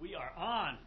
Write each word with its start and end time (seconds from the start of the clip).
We 0.00 0.14
are 0.14 0.32
on. 0.34 0.78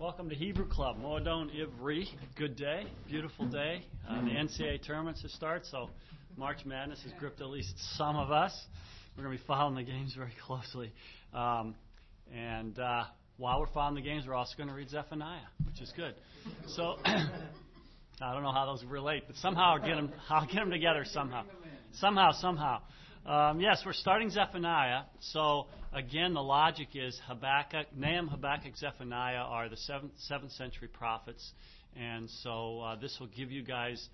Welcome 0.00 0.30
to 0.30 0.34
Hebrew 0.34 0.66
Club, 0.66 0.96
Moadon 1.02 1.50
Ivri. 1.54 2.06
Good 2.34 2.56
day, 2.56 2.86
beautiful 3.06 3.44
day. 3.44 3.84
Uh, 4.08 4.22
the 4.22 4.30
NCAA 4.30 4.86
tournaments 4.86 5.20
have 5.20 5.30
started, 5.32 5.66
so 5.66 5.90
March 6.34 6.64
Madness 6.64 7.02
has 7.02 7.12
gripped 7.18 7.42
at 7.42 7.48
least 7.48 7.74
some 7.98 8.16
of 8.16 8.30
us. 8.30 8.58
We're 9.16 9.24
going 9.24 9.36
to 9.36 9.42
be 9.42 9.46
following 9.46 9.74
the 9.74 9.82
games 9.82 10.14
very 10.16 10.32
closely. 10.46 10.92
Um, 11.34 11.74
and 12.34 12.78
uh, 12.78 13.04
while 13.36 13.60
we're 13.60 13.66
following 13.74 13.96
the 13.96 14.08
games, 14.08 14.24
we're 14.26 14.34
also 14.34 14.56
going 14.56 14.70
to 14.70 14.74
read 14.74 14.88
Zephaniah, 14.88 15.40
which 15.66 15.82
is 15.82 15.92
good. 15.94 16.14
So 16.68 16.96
I 17.04 18.32
don't 18.32 18.42
know 18.42 18.52
how 18.52 18.64
those 18.64 18.82
relate, 18.86 19.24
but 19.26 19.36
somehow 19.36 19.74
I'll 19.74 19.86
get 19.86 19.96
them, 19.96 20.10
I'll 20.30 20.46
get 20.46 20.54
them 20.54 20.70
together 20.70 21.04
somehow. 21.04 21.44
Somehow, 21.92 22.32
somehow. 22.32 22.80
Um, 23.26 23.60
yes, 23.60 23.82
we're 23.84 23.92
starting 23.92 24.30
Zephaniah. 24.30 25.02
So 25.18 25.66
again, 25.92 26.32
the 26.32 26.42
logic 26.42 26.90
is 26.94 27.20
Habakkuk, 27.26 27.88
Nahum, 27.96 28.28
Habakkuk, 28.28 28.76
Zephaniah 28.76 29.38
are 29.38 29.68
the 29.68 29.76
seventh, 29.76 30.12
seventh 30.28 30.52
century 30.52 30.86
prophets, 30.86 31.50
and 31.96 32.30
so 32.44 32.82
uh, 32.82 32.94
this 32.94 33.16
will 33.18 33.26
give 33.36 33.50
you 33.50 33.64
guys 33.64 34.08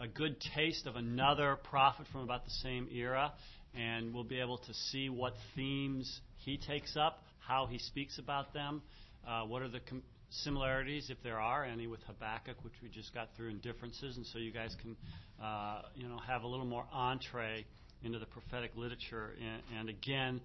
a 0.00 0.08
good 0.08 0.34
taste 0.56 0.88
of 0.88 0.96
another 0.96 1.56
prophet 1.70 2.06
from 2.10 2.22
about 2.22 2.44
the 2.46 2.50
same 2.50 2.88
era, 2.92 3.32
and 3.76 4.12
we'll 4.12 4.24
be 4.24 4.40
able 4.40 4.58
to 4.58 4.74
see 4.74 5.08
what 5.08 5.34
themes 5.54 6.20
he 6.38 6.58
takes 6.58 6.96
up, 6.96 7.22
how 7.38 7.66
he 7.66 7.78
speaks 7.78 8.18
about 8.18 8.52
them, 8.54 8.82
uh, 9.24 9.42
what 9.42 9.62
are 9.62 9.68
the 9.68 9.80
com- 9.88 10.02
similarities, 10.30 11.10
if 11.10 11.18
there 11.22 11.38
are 11.38 11.64
any, 11.64 11.86
with 11.86 12.00
Habakkuk, 12.08 12.56
which 12.64 12.74
we 12.82 12.88
just 12.88 13.14
got 13.14 13.28
through, 13.36 13.50
and 13.50 13.62
differences, 13.62 14.16
and 14.16 14.26
so 14.26 14.40
you 14.40 14.50
guys 14.50 14.74
can, 14.82 14.96
uh, 15.40 15.82
you 15.94 16.08
know, 16.08 16.18
have 16.26 16.42
a 16.42 16.46
little 16.48 16.66
more 16.66 16.86
entree 16.92 17.64
into 18.02 18.18
the 18.18 18.26
prophetic 18.26 18.72
literature, 18.76 19.34
and, 19.40 19.78
and 19.78 19.88
again, 19.88 20.40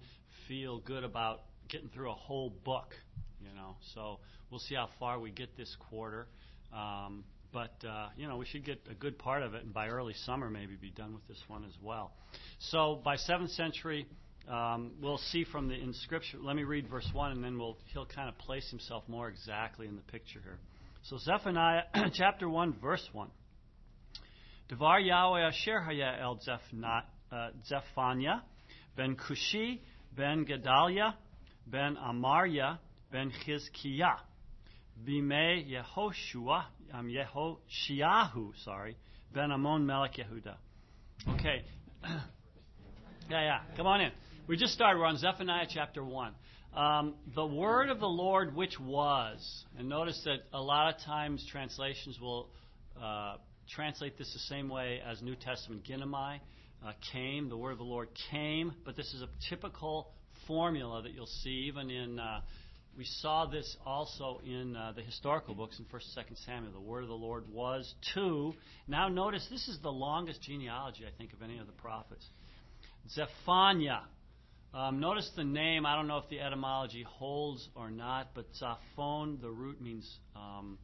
feel 0.48 0.78
good 0.78 1.04
about 1.04 1.42
getting 1.68 1.88
through 1.88 2.10
a 2.10 2.14
whole 2.14 2.50
book. 2.50 2.94
You 3.40 3.54
know, 3.54 3.76
so 3.94 4.18
we'll 4.50 4.60
see 4.60 4.74
how 4.74 4.88
far 4.98 5.18
we 5.20 5.30
get 5.30 5.56
this 5.56 5.74
quarter. 5.90 6.26
Um, 6.72 7.24
but 7.52 7.74
uh, 7.88 8.08
you 8.16 8.26
know, 8.26 8.36
we 8.36 8.46
should 8.46 8.64
get 8.64 8.80
a 8.90 8.94
good 8.94 9.18
part 9.18 9.42
of 9.42 9.54
it, 9.54 9.62
and 9.62 9.72
by 9.72 9.88
early 9.88 10.14
summer, 10.24 10.50
maybe 10.50 10.74
be 10.74 10.90
done 10.90 11.14
with 11.14 11.26
this 11.28 11.42
one 11.46 11.64
as 11.64 11.74
well. 11.82 12.12
So 12.58 13.00
by 13.04 13.16
seventh 13.16 13.50
century, 13.52 14.06
um, 14.48 14.92
we'll 15.00 15.18
see 15.18 15.44
from 15.44 15.68
the 15.68 15.74
inscription. 15.74 16.44
Let 16.44 16.56
me 16.56 16.64
read 16.64 16.88
verse 16.88 17.08
one, 17.12 17.32
and 17.32 17.44
then 17.44 17.58
we'll 17.58 17.78
he'll 17.92 18.06
kind 18.06 18.28
of 18.28 18.36
place 18.38 18.68
himself 18.70 19.04
more 19.08 19.28
exactly 19.28 19.86
in 19.86 19.94
the 19.94 20.02
picture 20.02 20.40
here. 20.42 20.58
So 21.04 21.18
Zephaniah 21.18 21.82
chapter 22.14 22.48
one, 22.48 22.74
verse 22.82 23.06
one. 23.12 23.30
Devar 24.68 24.98
Yahweh 24.98 25.40
Asher 25.40 25.80
Haya 25.80 26.18
El 26.20 26.40
Zephaniah 26.40 27.02
uh, 27.34 27.48
Zephaniah, 27.66 28.42
ben 28.96 29.16
Cushi, 29.16 29.80
ben 30.16 30.44
Gedaliah, 30.44 31.14
ben 31.66 31.96
Amarya, 31.96 32.78
ben 33.10 33.32
Chizkiah, 33.44 34.18
bime 35.04 35.64
Yehoshua, 35.66 36.64
um, 36.92 37.08
Yehoshiahu, 37.08 38.52
sorry, 38.64 38.96
ben 39.32 39.50
Amon 39.50 39.84
Melech 39.84 40.14
Yehuda. 40.14 40.54
Okay. 41.34 41.64
yeah, 42.04 42.20
yeah. 43.30 43.58
Come 43.76 43.86
on 43.86 44.00
in. 44.00 44.12
We 44.46 44.56
just 44.56 44.74
started. 44.74 44.98
We're 44.98 45.06
on 45.06 45.16
Zephaniah 45.16 45.66
chapter 45.68 46.04
1. 46.04 46.32
Um, 46.76 47.14
the 47.34 47.46
word 47.46 47.88
of 47.88 47.98
the 47.98 48.06
Lord 48.06 48.54
which 48.54 48.78
was. 48.78 49.64
And 49.78 49.88
notice 49.88 50.20
that 50.24 50.38
a 50.52 50.60
lot 50.60 50.94
of 50.94 51.00
times 51.00 51.46
translations 51.50 52.20
will 52.20 52.50
uh, 53.02 53.36
translate 53.70 54.18
this 54.18 54.32
the 54.32 54.40
same 54.40 54.68
way 54.68 55.00
as 55.04 55.22
New 55.22 55.36
Testament 55.36 55.84
ginomai 55.84 56.40
uh, 56.84 56.92
came, 57.12 57.48
the 57.48 57.56
word 57.56 57.72
of 57.72 57.78
the 57.78 57.84
Lord 57.84 58.08
came, 58.30 58.72
but 58.84 58.96
this 58.96 59.12
is 59.14 59.22
a 59.22 59.28
typical 59.48 60.12
formula 60.46 61.02
that 61.02 61.12
you'll 61.12 61.26
see 61.26 61.66
even 61.68 61.90
in. 61.90 62.18
Uh, 62.18 62.40
we 62.96 63.04
saw 63.04 63.46
this 63.46 63.76
also 63.84 64.40
in 64.44 64.76
uh, 64.76 64.92
the 64.94 65.02
historical 65.02 65.54
books 65.54 65.80
in 65.80 65.84
1st 65.86 66.16
and 66.16 66.36
2nd 66.36 66.46
Samuel. 66.46 66.72
The 66.72 66.80
word 66.80 67.02
of 67.02 67.08
the 67.08 67.14
Lord 67.14 67.44
was 67.50 67.92
to. 68.14 68.52
Now 68.86 69.08
notice 69.08 69.44
this 69.50 69.66
is 69.66 69.78
the 69.82 69.90
longest 69.90 70.42
genealogy, 70.42 71.04
I 71.04 71.10
think, 71.18 71.32
of 71.32 71.42
any 71.42 71.58
of 71.58 71.66
the 71.66 71.72
prophets. 71.72 72.24
Zephaniah. 73.10 74.02
Um, 74.72 75.00
notice 75.00 75.30
the 75.36 75.44
name. 75.44 75.86
I 75.86 75.96
don't 75.96 76.06
know 76.06 76.18
if 76.18 76.28
the 76.28 76.40
etymology 76.40 77.04
holds 77.04 77.68
or 77.74 77.90
not, 77.90 78.28
but 78.34 78.46
Zaphon, 78.60 79.40
the 79.40 79.50
root 79.50 79.80
means 79.80 80.08
um, 80.36 80.78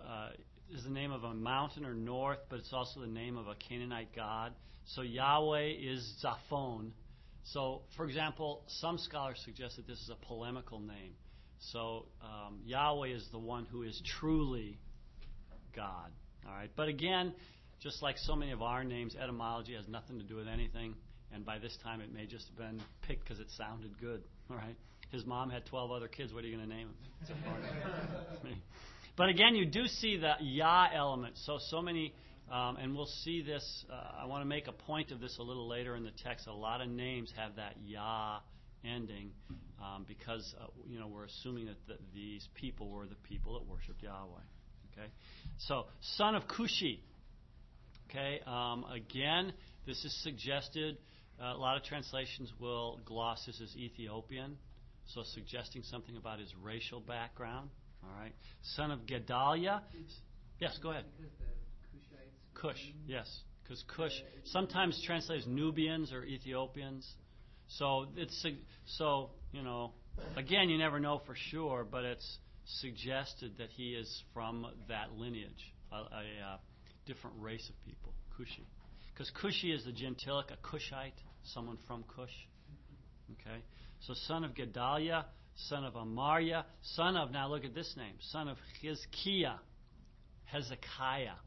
uh, 0.00 0.30
is 0.74 0.84
the 0.84 0.90
name 0.90 1.12
of 1.12 1.24
a 1.24 1.34
mountain 1.34 1.84
or 1.84 1.94
north, 1.94 2.38
but 2.48 2.58
it's 2.58 2.72
also 2.72 3.00
the 3.00 3.06
name 3.06 3.36
of 3.36 3.46
a 3.46 3.54
Canaanite 3.54 4.14
god. 4.14 4.52
So 4.86 5.02
Yahweh 5.02 5.72
is 5.80 6.24
Zaphon. 6.24 6.90
So, 7.44 7.82
for 7.96 8.06
example, 8.06 8.64
some 8.66 8.98
scholars 8.98 9.40
suggest 9.44 9.76
that 9.76 9.86
this 9.86 9.98
is 9.98 10.10
a 10.10 10.26
polemical 10.26 10.80
name. 10.80 11.14
So 11.58 12.06
um, 12.22 12.60
Yahweh 12.64 13.08
is 13.08 13.26
the 13.32 13.38
one 13.38 13.66
who 13.66 13.82
is 13.82 14.00
truly 14.18 14.78
God. 15.74 16.10
All 16.46 16.54
right. 16.54 16.70
But 16.76 16.88
again, 16.88 17.34
just 17.80 18.02
like 18.02 18.16
so 18.18 18.34
many 18.34 18.52
of 18.52 18.62
our 18.62 18.84
names, 18.84 19.14
etymology 19.14 19.74
has 19.74 19.86
nothing 19.88 20.18
to 20.18 20.24
do 20.24 20.36
with 20.36 20.48
anything. 20.48 20.94
And 21.32 21.44
by 21.44 21.58
this 21.58 21.76
time, 21.82 22.00
it 22.00 22.12
may 22.12 22.26
just 22.26 22.46
have 22.48 22.56
been 22.56 22.80
picked 23.02 23.24
because 23.24 23.40
it 23.40 23.48
sounded 23.56 23.98
good. 24.00 24.22
All 24.50 24.56
right. 24.56 24.76
His 25.10 25.24
mom 25.24 25.50
had 25.50 25.66
12 25.66 25.90
other 25.92 26.08
kids. 26.08 26.32
What 26.32 26.44
are 26.44 26.46
you 26.48 26.56
going 26.56 26.68
to 26.68 26.74
name 26.74 26.88
them? 27.26 28.54
but 29.16 29.28
again, 29.28 29.54
you 29.54 29.66
do 29.66 29.86
see 29.86 30.16
the 30.16 30.34
Yah 30.40 30.88
element. 30.94 31.36
So, 31.38 31.58
so 31.70 31.80
many 31.80 32.12
um, 32.50 32.76
and 32.76 32.94
we'll 32.94 33.10
see 33.24 33.42
this. 33.42 33.84
Uh, 33.90 34.22
I 34.22 34.26
want 34.26 34.42
to 34.42 34.46
make 34.46 34.68
a 34.68 34.72
point 34.72 35.10
of 35.10 35.20
this 35.20 35.36
a 35.38 35.42
little 35.42 35.66
later 35.66 35.96
in 35.96 36.04
the 36.04 36.12
text. 36.22 36.46
A 36.46 36.52
lot 36.52 36.80
of 36.80 36.88
names 36.88 37.32
have 37.36 37.56
that 37.56 37.74
Yah 37.84 38.38
ending 38.84 39.30
um, 39.80 40.04
because 40.06 40.54
uh, 40.60 40.66
you 40.88 41.00
know 41.00 41.08
we're 41.08 41.24
assuming 41.24 41.66
that 41.66 41.86
the, 41.88 41.94
these 42.14 42.46
people 42.54 42.88
were 42.88 43.06
the 43.06 43.16
people 43.28 43.54
that 43.54 43.68
worshipped 43.68 44.02
Yahweh. 44.02 44.40
Okay, 44.92 45.08
so 45.58 45.86
son 46.16 46.36
of 46.36 46.44
Cushi. 46.44 47.00
Okay, 48.08 48.40
um, 48.46 48.84
again, 48.92 49.52
this 49.84 50.04
is 50.04 50.22
suggested. 50.22 50.98
Uh, 51.40 51.54
a 51.54 51.58
lot 51.58 51.76
of 51.76 51.82
translations 51.82 52.50
will 52.60 53.00
gloss 53.04 53.44
this 53.44 53.60
as 53.60 53.76
Ethiopian, 53.76 54.56
so 55.06 55.22
suggesting 55.34 55.82
something 55.82 56.16
about 56.16 56.38
his 56.38 56.48
racial 56.62 57.00
background. 57.00 57.68
All 58.02 58.10
right, 58.20 58.32
son 58.76 58.90
of 58.90 59.06
Gedaliah. 59.06 59.82
Yes, 60.60 60.78
go 60.82 60.90
ahead. 60.90 61.04
Cush, 62.54 62.80
yes, 63.06 63.28
because 63.62 63.84
Cush 63.94 64.12
sometimes 64.44 65.00
translates 65.04 65.46
Nubians 65.46 66.12
or 66.12 66.24
Ethiopians. 66.24 67.06
So 67.68 68.06
it's 68.16 68.46
so 68.98 69.30
you 69.52 69.62
know 69.62 69.92
again 70.36 70.68
you 70.68 70.78
never 70.78 71.00
know 71.00 71.20
for 71.26 71.34
sure, 71.50 71.86
but 71.88 72.04
it's 72.04 72.38
suggested 72.80 73.58
that 73.58 73.68
he 73.70 73.90
is 73.90 74.22
from 74.32 74.66
that 74.88 75.12
lineage, 75.16 75.72
a, 75.92 75.96
a, 75.96 75.98
a 75.98 76.60
different 77.06 77.36
race 77.40 77.68
of 77.68 77.74
people, 77.84 78.12
Cushi. 78.38 78.64
Because 79.12 79.30
Cushi 79.42 79.74
is 79.74 79.84
the 79.84 79.92
gentilic, 79.92 80.50
a 80.50 80.56
Cushite, 80.56 81.18
someone 81.44 81.78
from 81.86 82.04
Cush. 82.14 82.30
Okay, 83.40 83.62
so 84.00 84.14
son 84.26 84.44
of 84.44 84.54
Gedaliah, 84.54 85.26
son 85.68 85.84
of 85.84 85.94
Amariah, 85.94 86.64
son 86.82 87.16
of 87.16 87.30
now 87.30 87.48
look 87.48 87.64
at 87.64 87.74
this 87.74 87.94
name, 87.96 88.14
son 88.30 88.48
of 88.48 88.56
Hezekiah. 88.82 89.58
Hezekiah. 90.44 91.38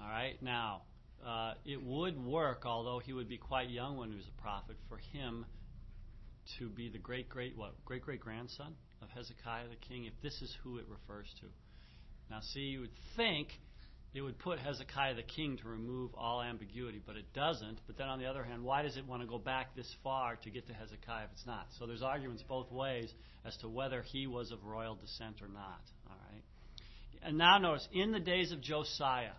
All 0.00 0.08
right, 0.08 0.42
now 0.42 0.82
uh, 1.26 1.54
it 1.64 1.82
would 1.82 2.22
work, 2.24 2.62
although 2.66 2.98
he 2.98 3.12
would 3.12 3.28
be 3.28 3.38
quite 3.38 3.70
young 3.70 3.96
when 3.96 4.10
he 4.10 4.16
was 4.16 4.26
a 4.26 4.42
prophet, 4.42 4.76
for 4.88 4.98
him 5.12 5.46
to 6.58 6.68
be 6.68 6.88
the 6.88 6.98
great 6.98 7.28
great 7.28 7.56
what 7.56 7.72
great 7.84 8.02
great 8.02 8.20
grandson 8.20 8.74
of 9.00 9.08
Hezekiah 9.10 9.68
the 9.68 9.76
king, 9.76 10.06
if 10.06 10.12
this 10.22 10.42
is 10.42 10.56
who 10.62 10.78
it 10.78 10.86
refers 10.88 11.26
to. 11.40 11.46
Now, 12.30 12.40
see, 12.40 12.60
you 12.60 12.80
would 12.80 12.96
think 13.16 13.48
it 14.14 14.20
would 14.20 14.38
put 14.38 14.58
Hezekiah 14.58 15.14
the 15.14 15.22
king 15.22 15.56
to 15.62 15.68
remove 15.68 16.10
all 16.14 16.42
ambiguity, 16.42 17.00
but 17.04 17.16
it 17.16 17.32
doesn't. 17.32 17.78
But 17.86 17.96
then 17.96 18.08
on 18.08 18.18
the 18.18 18.26
other 18.26 18.44
hand, 18.44 18.62
why 18.62 18.82
does 18.82 18.96
it 18.98 19.06
want 19.06 19.22
to 19.22 19.28
go 19.28 19.38
back 19.38 19.74
this 19.74 19.90
far 20.04 20.36
to 20.36 20.50
get 20.50 20.66
to 20.66 20.74
Hezekiah 20.74 21.24
if 21.24 21.30
it's 21.32 21.46
not? 21.46 21.68
So 21.78 21.86
there's 21.86 22.02
arguments 22.02 22.42
both 22.46 22.70
ways 22.70 23.10
as 23.46 23.56
to 23.58 23.68
whether 23.68 24.02
he 24.02 24.26
was 24.26 24.50
of 24.52 24.64
royal 24.64 24.96
descent 24.96 25.40
or 25.40 25.48
not. 25.48 25.80
All 26.06 26.16
right. 26.30 26.42
And 27.22 27.38
now 27.38 27.56
notice, 27.58 27.88
in 27.92 28.12
the 28.12 28.20
days 28.20 28.52
of 28.52 28.60
Josiah, 28.60 29.32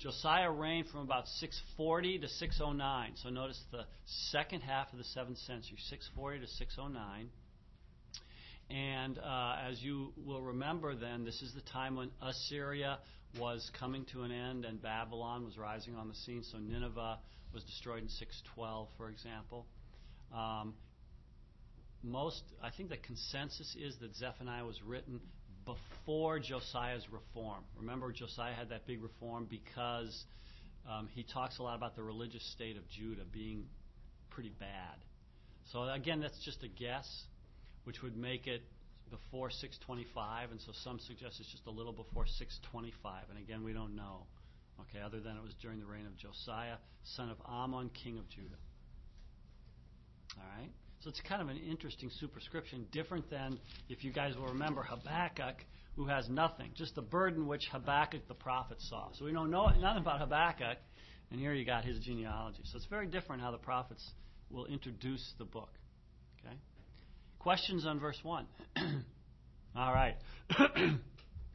Josiah 0.00 0.50
reigned 0.50 0.88
from 0.88 1.00
about 1.02 1.28
640 1.28 2.20
to 2.20 2.28
609. 2.28 3.12
So 3.16 3.28
notice 3.28 3.62
the 3.70 3.84
second 4.32 4.62
half 4.62 4.92
of 4.92 4.98
the 4.98 5.04
7th 5.04 5.46
century, 5.46 5.76
640 5.88 6.40
to 6.40 6.46
609. 6.46 7.28
And 8.70 9.18
uh, 9.18 9.56
as 9.68 9.82
you 9.82 10.12
will 10.16 10.40
remember, 10.40 10.94
then, 10.94 11.24
this 11.24 11.42
is 11.42 11.52
the 11.54 11.60
time 11.72 11.96
when 11.96 12.10
Assyria 12.22 12.98
was 13.38 13.70
coming 13.78 14.04
to 14.12 14.22
an 14.22 14.32
end 14.32 14.64
and 14.64 14.82
Babylon 14.82 15.44
was 15.44 15.56
rising 15.56 15.96
on 15.96 16.08
the 16.08 16.14
scene. 16.14 16.42
So 16.50 16.58
Nineveh 16.58 17.18
was 17.52 17.62
destroyed 17.64 18.02
in 18.02 18.08
612, 18.08 18.88
for 18.96 19.08
example. 19.08 19.66
Um, 20.34 20.74
most, 22.02 22.42
I 22.62 22.70
think 22.70 22.88
the 22.88 22.96
consensus 22.96 23.76
is 23.78 23.96
that 24.00 24.14
Zephaniah 24.16 24.64
was 24.64 24.80
written 24.82 25.20
before 25.64 26.38
Josiah's 26.38 27.06
reform. 27.10 27.62
Remember, 27.78 28.10
Josiah 28.12 28.54
had 28.54 28.70
that 28.70 28.86
big 28.86 29.02
reform 29.02 29.46
because 29.48 30.24
um, 30.88 31.08
he 31.14 31.22
talks 31.22 31.58
a 31.58 31.62
lot 31.62 31.76
about 31.76 31.96
the 31.96 32.02
religious 32.02 32.44
state 32.52 32.76
of 32.76 32.88
Judah 32.88 33.22
being 33.30 33.64
pretty 34.30 34.52
bad. 34.58 34.96
So, 35.72 35.88
again, 35.88 36.20
that's 36.20 36.42
just 36.44 36.62
a 36.64 36.68
guess. 36.68 37.06
which 37.84 38.02
would 38.02 38.16
make 38.16 38.46
it 38.46 38.62
before 39.10 39.50
625, 39.50 40.50
and 40.50 40.60
so 40.60 40.72
some 40.84 40.98
suggest 40.98 41.40
it's 41.40 41.50
just 41.50 41.66
a 41.66 41.70
little 41.70 41.92
before 41.92 42.26
625. 42.26 43.24
And 43.30 43.38
again, 43.38 43.64
we 43.64 43.72
don't 43.72 43.96
know. 43.96 44.26
Okay, 44.88 45.04
other 45.04 45.20
than 45.20 45.36
it 45.36 45.42
was 45.42 45.54
during 45.60 45.78
the 45.78 45.84
reign 45.84 46.06
of 46.06 46.16
Josiah, 46.16 46.76
son 47.02 47.28
of 47.28 47.36
Amon, 47.46 47.90
king 47.90 48.18
of 48.18 48.28
Judah. 48.30 48.56
All 50.38 50.44
right? 50.58 50.70
So 51.00 51.10
it's 51.10 51.20
kind 51.28 51.42
of 51.42 51.48
an 51.48 51.58
interesting 51.58 52.10
superscription, 52.20 52.86
different 52.92 53.30
than, 53.30 53.58
if 53.88 54.04
you 54.04 54.12
guys 54.12 54.36
will 54.36 54.48
remember, 54.48 54.82
Habakkuk, 54.82 55.56
who 55.96 56.06
has 56.06 56.28
nothing, 56.28 56.70
just 56.74 56.94
the 56.94 57.02
burden 57.02 57.46
which 57.46 57.68
Habakkuk 57.72 58.28
the 58.28 58.34
prophet 58.34 58.78
saw. 58.80 59.08
So 59.18 59.24
we 59.24 59.32
don't 59.32 59.50
know 59.50 59.66
nothing 59.66 60.02
about 60.02 60.20
Habakkuk, 60.20 60.78
and 61.30 61.40
here 61.40 61.52
you 61.52 61.64
got 61.64 61.84
his 61.84 61.98
genealogy. 62.00 62.62
So 62.64 62.76
it's 62.76 62.86
very 62.86 63.06
different 63.06 63.42
how 63.42 63.50
the 63.50 63.58
prophets 63.58 64.10
will 64.50 64.66
introduce 64.66 65.32
the 65.38 65.44
book. 65.44 65.70
Okay? 66.38 66.56
Questions 67.40 67.86
on 67.86 67.98
verse 67.98 68.18
1? 68.22 68.46
All 69.76 69.92
right. 69.92 70.16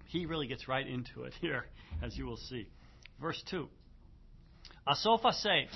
he 0.07 0.25
really 0.25 0.47
gets 0.47 0.67
right 0.67 0.85
into 0.85 1.23
it 1.23 1.33
here, 1.39 1.65
as 2.01 2.17
you 2.17 2.25
will 2.25 2.37
see. 2.37 2.67
Verse 3.21 3.41
2. 3.49 3.67
Asofa 4.87 5.31
safe. 5.31 5.69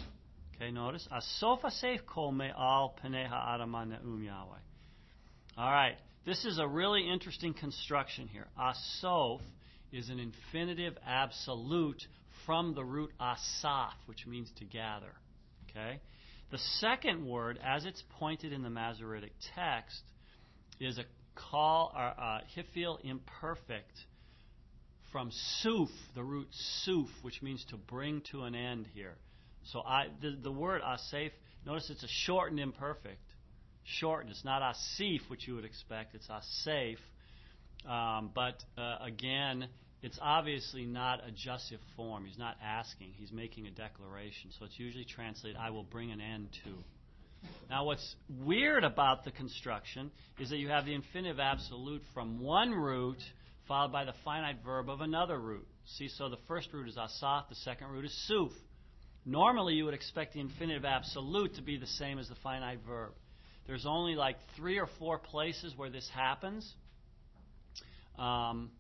Okay, 0.56 0.72
notice. 0.72 1.08
Asofa 1.12 1.72
safe 1.72 2.02
kol 2.08 2.32
me'al 2.32 2.96
peneha 3.04 3.32
adama 3.32 3.88
ne'um 3.88 4.24
Yahweh. 4.24 4.58
All 5.58 5.72
right. 5.72 5.96
This 6.26 6.44
is 6.44 6.60
a 6.60 6.68
really 6.68 7.08
interesting 7.08 7.54
construction 7.54 8.28
here. 8.28 8.48
Asof 8.60 9.42
is 9.92 10.10
an 10.10 10.20
infinitive 10.20 10.98
absolute 11.06 12.02
from 12.46 12.74
the 12.74 12.84
root 12.84 13.12
asaf, 13.22 13.94
which 14.06 14.26
means 14.26 14.50
to 14.58 14.66
gather. 14.66 15.14
Okay? 15.70 16.00
The 16.52 16.58
second 16.80 17.28
word, 17.28 17.60
as 17.64 17.86
it's 17.86 18.04
pointed 18.18 18.54
in 18.54 18.64
the 18.64 18.70
Masoretic 18.70 19.34
text, 19.56 20.02
is 20.80 20.98
a 20.98 21.04
qal, 21.40 21.94
or 21.94 22.14
uh, 22.18 22.40
hifil 22.56 22.98
imperfect 23.04 23.94
from 25.12 25.32
suf, 25.62 25.90
the 26.16 26.24
root 26.24 26.48
suf, 26.84 27.08
which 27.22 27.42
means 27.42 27.64
to 27.70 27.78
bring 27.78 28.22
to 28.32 28.44
an 28.44 28.56
end 28.56 28.88
here. 28.94 29.16
So 29.72 29.82
I, 29.82 30.08
the, 30.22 30.38
the 30.42 30.52
word 30.52 30.82
asaf, 30.82 31.32
notice 31.66 31.90
it's 31.90 32.04
a 32.04 32.08
shortened 32.08 32.60
imperfect. 32.60 33.22
Shortened. 33.84 34.32
It's 34.32 34.46
not 34.46 34.62
asif, 34.62 35.22
which 35.30 35.48
you 35.48 35.56
would 35.56 35.66
expect. 35.66 36.16
It's 36.16 36.30
asaf. 36.30 36.98
Um, 37.88 38.32
but 38.34 38.64
uh, 38.78 38.98
again, 39.02 39.68
it's 40.02 40.20
obviously 40.22 40.86
not 40.86 41.20
a 41.28 41.32
jussive 41.32 41.80
form. 41.96 42.26
He's 42.26 42.38
not 42.38 42.56
asking, 42.64 43.12
he's 43.18 43.32
making 43.32 43.68
a 43.68 43.72
declaration. 43.72 44.52
So 44.58 44.66
it's 44.66 44.80
usually 44.80 45.06
translated, 45.06 45.58
I 45.60 45.72
will 45.72 45.84
bring 45.84 46.12
an 46.12 46.22
end 46.22 46.50
to. 46.64 46.72
Now, 47.70 47.86
what's 47.86 48.16
weird 48.30 48.84
about 48.84 49.24
the 49.24 49.32
construction 49.32 50.12
is 50.40 50.50
that 50.50 50.58
you 50.58 50.70
have 50.70 50.86
the 50.86 50.94
infinitive 50.94 51.40
absolute 51.40 52.02
from 52.14 52.42
one 52.42 52.72
root 52.72 53.18
followed 53.68 53.92
by 53.92 54.04
the 54.04 54.14
finite 54.26 54.58
verb 54.66 54.90
of 54.90 55.02
another 55.02 55.38
root. 55.38 55.68
See, 55.98 56.10
so 56.10 56.28
the 56.28 56.40
first 56.48 56.70
root 56.74 56.90
is 56.90 56.98
asaf, 56.98 57.50
the 57.50 57.56
second 57.56 57.88
root 57.90 58.06
is 58.06 58.28
suf. 58.28 58.52
Normally, 59.26 59.76
you 59.76 59.86
would 59.86 59.94
expect 59.94 60.34
the 60.34 60.40
infinitive 60.40 60.86
absolute 60.86 61.56
to 61.56 61.62
be 61.62 61.78
the 61.78 61.88
same 61.88 62.18
as 62.20 62.28
the 62.28 62.36
finite 62.36 62.80
verb. 62.88 63.12
There's 63.68 63.86
only 63.86 64.16
like 64.16 64.38
three 64.56 64.80
or 64.80 64.88
four 64.98 65.20
places 65.20 65.74
where 65.78 65.92
this 65.92 66.10
happens. 66.14 66.74
Um, 68.18 68.72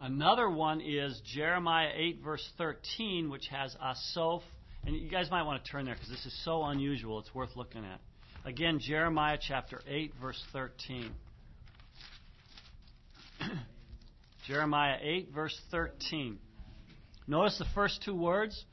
Another 0.00 0.50
one 0.50 0.82
is 0.82 1.20
Jeremiah 1.24 1.90
8, 1.94 2.20
verse 2.22 2.46
13, 2.58 3.30
which 3.30 3.46
has 3.50 3.74
Asof. 3.82 4.42
And 4.84 4.94
you 4.94 5.08
guys 5.08 5.30
might 5.30 5.42
want 5.42 5.64
to 5.64 5.70
turn 5.70 5.86
there 5.86 5.94
because 5.94 6.10
this 6.10 6.26
is 6.26 6.44
so 6.44 6.64
unusual. 6.64 7.18
It's 7.18 7.34
worth 7.34 7.56
looking 7.56 7.84
at. 7.84 8.00
Again, 8.44 8.78
Jeremiah 8.78 9.38
chapter 9.40 9.80
8, 9.88 10.12
verse 10.20 10.40
13. 10.52 11.10
Jeremiah 14.46 14.98
8, 15.00 15.30
verse 15.34 15.58
13. 15.70 16.38
Notice 17.26 17.58
the 17.58 17.66
first 17.74 18.02
two 18.04 18.14
words 18.14 18.64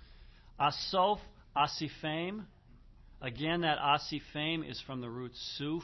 Asof, 0.59 1.19
Asifame. 1.55 2.43
Again, 3.21 3.61
that 3.61 3.77
Asifame 3.79 4.69
is 4.69 4.79
from 4.85 4.99
the 4.99 5.09
root 5.09 5.31
suf. 5.57 5.83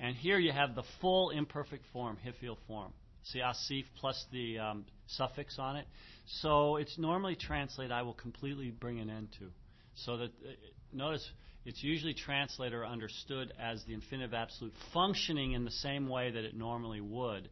And 0.00 0.16
here 0.16 0.38
you 0.38 0.50
have 0.50 0.74
the 0.74 0.82
full 1.00 1.30
imperfect 1.30 1.84
form, 1.92 2.16
hifil 2.26 2.56
form. 2.66 2.92
See 3.24 3.40
asif 3.40 3.84
plus 4.00 4.24
the 4.32 4.58
um, 4.58 4.84
suffix 5.06 5.58
on 5.58 5.76
it. 5.76 5.86
So 6.26 6.76
it's 6.76 6.98
normally 6.98 7.36
translated, 7.36 7.92
I 7.92 8.02
will 8.02 8.14
completely 8.14 8.70
bring 8.70 9.00
an 9.00 9.10
end 9.10 9.28
to. 9.38 9.46
So 9.94 10.16
that, 10.18 10.26
uh, 10.26 10.52
notice, 10.92 11.28
it's 11.64 11.82
usually 11.82 12.14
translated 12.14 12.74
or 12.74 12.84
understood 12.84 13.52
as 13.60 13.84
the 13.84 13.94
infinitive 13.94 14.34
absolute 14.34 14.72
functioning 14.92 15.52
in 15.52 15.64
the 15.64 15.70
same 15.70 16.08
way 16.08 16.30
that 16.30 16.44
it 16.44 16.56
normally 16.56 17.00
would. 17.00 17.48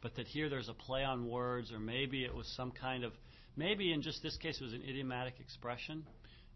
But 0.00 0.16
that 0.16 0.26
here 0.26 0.48
there's 0.48 0.68
a 0.68 0.74
play 0.74 1.04
on 1.04 1.28
words, 1.28 1.72
or 1.72 1.78
maybe 1.78 2.24
it 2.24 2.34
was 2.34 2.48
some 2.56 2.72
kind 2.72 3.04
of, 3.04 3.12
maybe 3.56 3.92
in 3.92 4.02
just 4.02 4.22
this 4.22 4.36
case 4.36 4.60
it 4.60 4.64
was 4.64 4.72
an 4.72 4.82
idiomatic 4.82 5.34
expression, 5.38 6.04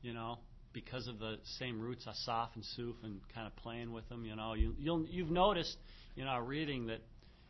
you 0.02 0.12
know, 0.12 0.38
because 0.72 1.06
of 1.06 1.20
the 1.20 1.36
same 1.58 1.80
roots, 1.80 2.06
asaf 2.08 2.50
and 2.56 2.64
suf, 2.64 2.96
and 3.04 3.20
kind 3.32 3.46
of 3.46 3.54
playing 3.56 3.92
with 3.92 4.08
them, 4.08 4.24
you 4.24 4.34
know. 4.34 4.54
You, 4.54 4.74
you'll, 4.78 5.06
you've 5.08 5.30
noticed 5.30 5.76
in 6.16 6.26
our 6.26 6.42
reading 6.42 6.86
that 6.86 7.00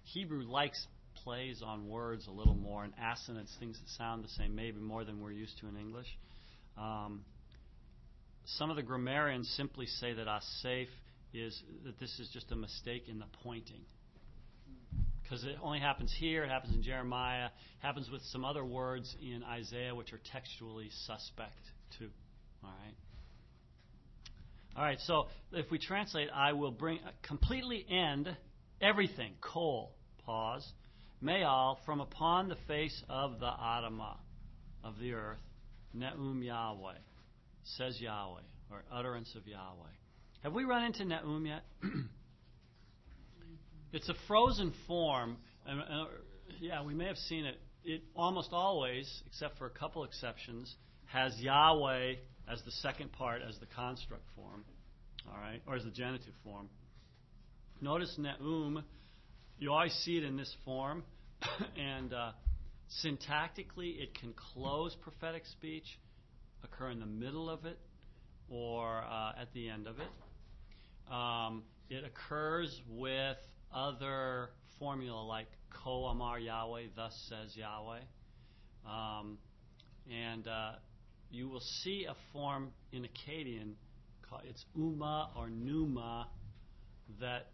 Hebrew 0.05 0.43
likes 0.43 0.87
plays 1.27 1.61
on 1.61 1.89
words 1.89 2.29
a 2.29 2.31
little 2.31 2.55
more 2.55 2.85
and 2.85 2.93
assonance, 3.03 3.51
things 3.59 3.77
that 3.81 3.89
sound 3.99 4.23
the 4.23 4.29
same, 4.29 4.55
maybe 4.55 4.79
more 4.79 5.05
than 5.05 5.21
we're 5.21 5.33
used 5.33 5.59
to 5.59 5.67
in 5.67 5.77
English. 5.77 6.07
Um, 6.79 7.23
some 8.45 8.71
of 8.71 8.77
the 8.77 8.85
grammarians 8.85 9.53
simply 9.57 9.87
say 9.87 10.13
that 10.13 10.29
asaf 10.29 10.87
is 11.35 11.61
that 11.85 11.99
this 11.99 12.21
is 12.21 12.31
just 12.33 12.53
a 12.53 12.55
mistake 12.55 13.09
in 13.09 13.19
the 13.19 13.25
pointing. 13.43 13.81
Because 15.25 15.43
it 15.43 15.57
only 15.61 15.81
happens 15.81 16.15
here, 16.17 16.45
it 16.45 16.49
happens 16.49 16.77
in 16.77 16.85
Jeremiah, 16.85 17.49
happens 17.81 18.09
with 18.09 18.23
some 18.31 18.45
other 18.45 18.65
words 18.65 19.13
in 19.21 19.43
Isaiah 19.43 19.97
which 19.97 20.13
are 20.13 20.21
textually 20.31 20.91
suspect 21.07 21.59
too. 21.99 22.11
All 22.63 22.71
right. 22.71 22.95
All 24.77 24.85
right, 24.85 25.01
so 25.01 25.27
if 25.51 25.73
we 25.73 25.81
translate, 25.81 26.29
I 26.33 26.53
will 26.53 26.71
bring 26.71 27.01
completely 27.27 27.85
end 27.91 28.29
everything, 28.81 29.33
kol, 29.41 29.91
pause, 30.25 30.65
Me'al, 31.21 31.79
from 31.85 32.01
upon 32.01 32.49
the 32.49 32.57
face 32.67 33.03
of 33.09 33.41
the 33.41 33.47
Adamah, 33.47 34.17
of 34.85 34.99
the 35.01 35.15
earth, 35.15 35.39
Ne'um 35.95 36.43
Yahweh, 36.43 36.99
says 37.65 38.01
Yahweh, 38.01 38.43
or 38.71 38.83
utterance 38.93 39.35
of 39.35 39.47
Yahweh. 39.47 39.91
Have 40.43 40.53
we 40.53 40.65
run 40.65 40.85
into 40.85 41.05
Ne'um 41.05 41.47
yet? 41.47 41.65
it's 43.93 44.09
a 44.09 44.15
frozen 44.29 44.73
form. 44.87 45.39
And, 45.67 45.81
uh, 45.81 46.05
yeah, 46.61 46.85
we 46.85 46.95
may 46.95 47.07
have 47.07 47.17
seen 47.17 47.47
it. 47.47 47.59
It 47.85 48.03
almost 48.15 48.51
always, 48.53 49.23
except 49.27 49.59
for 49.59 49.67
a 49.67 49.71
couple 49.71 50.05
exceptions, 50.05 50.75
has 51.07 51.35
Yahweh 51.39 52.15
as 52.51 52.63
the 52.65 52.71
second 52.71 53.13
part, 53.13 53.43
as 53.43 53.59
the 53.59 53.67
construct 53.67 54.25
form, 54.35 54.65
all 55.29 55.39
right, 55.39 55.63
or 55.67 55.77
as 55.77 55.85
the 55.85 55.91
genitive 55.91 56.35
form. 56.45 56.69
Notice 57.81 58.15
Ne'um 58.19 58.85
you 59.59 59.73
always 59.73 59.93
see 60.05 60.19
it 60.19 60.25
in 60.25 60.37
this 60.37 60.55
form, 60.65 61.03
and 61.77 62.13
uh, 62.13 62.33
syntactically, 63.05 64.01
it 64.01 64.15
can 64.19 64.35
close 64.53 64.95
prophetic 65.03 65.45
speech, 65.47 65.87
occur 66.63 66.91
in 66.91 67.01
the 67.01 67.07
middle 67.07 67.49
of 67.49 67.65
it, 67.65 67.79
or 68.49 69.03
uh, 69.03 69.33
at 69.41 69.53
the 69.55 69.69
end 69.69 69.87
of 69.87 69.97
it. 69.99 71.13
Um, 71.13 71.63
it 71.89 72.05
occurs 72.05 72.81
with 72.91 73.37
other 73.75 74.51
formula 74.79 75.23
like 75.23 75.49
Ko 75.85 76.07
Amar 76.07 76.39
Yahweh, 76.39 76.89
thus 76.95 77.13
says 77.29 77.57
Yahweh. 77.57 78.01
Um, 78.87 79.39
and 80.13 80.47
uh, 80.47 80.73
you 81.31 81.49
will 81.49 81.63
see 81.83 82.07
a 82.09 82.15
form 82.33 82.71
in 82.93 83.05
Akkadian, 83.05 83.73
it's 84.45 84.65
Uma 84.77 85.31
or 85.37 85.49
Numa, 85.49 86.29
that 87.21 87.47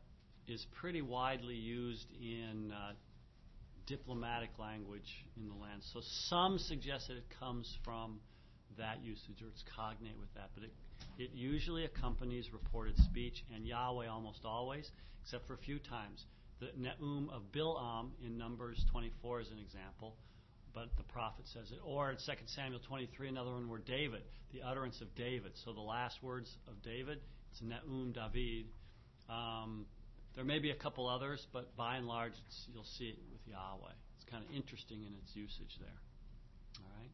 is 0.48 0.66
pretty 0.80 1.02
widely 1.02 1.54
used 1.54 2.06
in 2.20 2.72
uh, 2.72 2.92
diplomatic 3.86 4.50
language 4.58 5.26
in 5.36 5.48
the 5.48 5.54
land. 5.54 5.82
So 5.92 6.00
some 6.28 6.58
suggest 6.58 7.08
that 7.08 7.16
it 7.16 7.26
comes 7.38 7.76
from 7.84 8.20
that 8.78 9.02
usage 9.02 9.42
or 9.42 9.48
it's 9.48 9.64
cognate 9.76 10.18
with 10.18 10.32
that, 10.34 10.50
but 10.54 10.64
it, 10.64 10.72
it 11.18 11.30
usually 11.34 11.84
accompanies 11.84 12.52
reported 12.52 12.96
speech 12.98 13.44
and 13.54 13.66
Yahweh 13.66 14.08
almost 14.08 14.40
always, 14.44 14.90
except 15.22 15.46
for 15.46 15.54
a 15.54 15.58
few 15.58 15.78
times. 15.78 16.24
The 16.60 16.70
Ne'um 16.78 17.28
of 17.30 17.42
Bil'am 17.52 18.10
in 18.24 18.38
Numbers 18.38 18.84
24 18.92 19.40
is 19.40 19.48
an 19.50 19.58
example, 19.58 20.14
but 20.72 20.88
the 20.96 21.02
prophet 21.02 21.44
says 21.52 21.70
it. 21.70 21.78
Or 21.84 22.10
in 22.10 22.16
2 22.16 22.22
Samuel 22.46 22.80
23, 22.86 23.28
another 23.28 23.50
one 23.50 23.68
where 23.68 23.80
David, 23.80 24.22
the 24.52 24.62
utterance 24.62 25.00
of 25.00 25.14
David. 25.14 25.52
So 25.64 25.72
the 25.72 25.80
last 25.80 26.22
words 26.22 26.50
of 26.68 26.80
David, 26.82 27.18
it's 27.50 27.60
Ne'um 27.60 28.14
David. 28.14 28.66
Um, 29.28 29.86
there 30.34 30.44
may 30.44 30.58
be 30.58 30.70
a 30.70 30.74
couple 30.74 31.08
others, 31.08 31.46
but 31.52 31.76
by 31.76 31.96
and 31.96 32.06
large, 32.06 32.32
you'll 32.72 32.84
see 32.98 33.06
it 33.06 33.18
with 33.30 33.40
Yahweh. 33.46 33.92
It's 34.16 34.24
kind 34.30 34.44
of 34.44 34.50
interesting 34.54 35.04
in 35.04 35.12
its 35.22 35.34
usage 35.34 35.76
there. 35.80 35.98
All 36.78 36.90
right. 36.98 37.10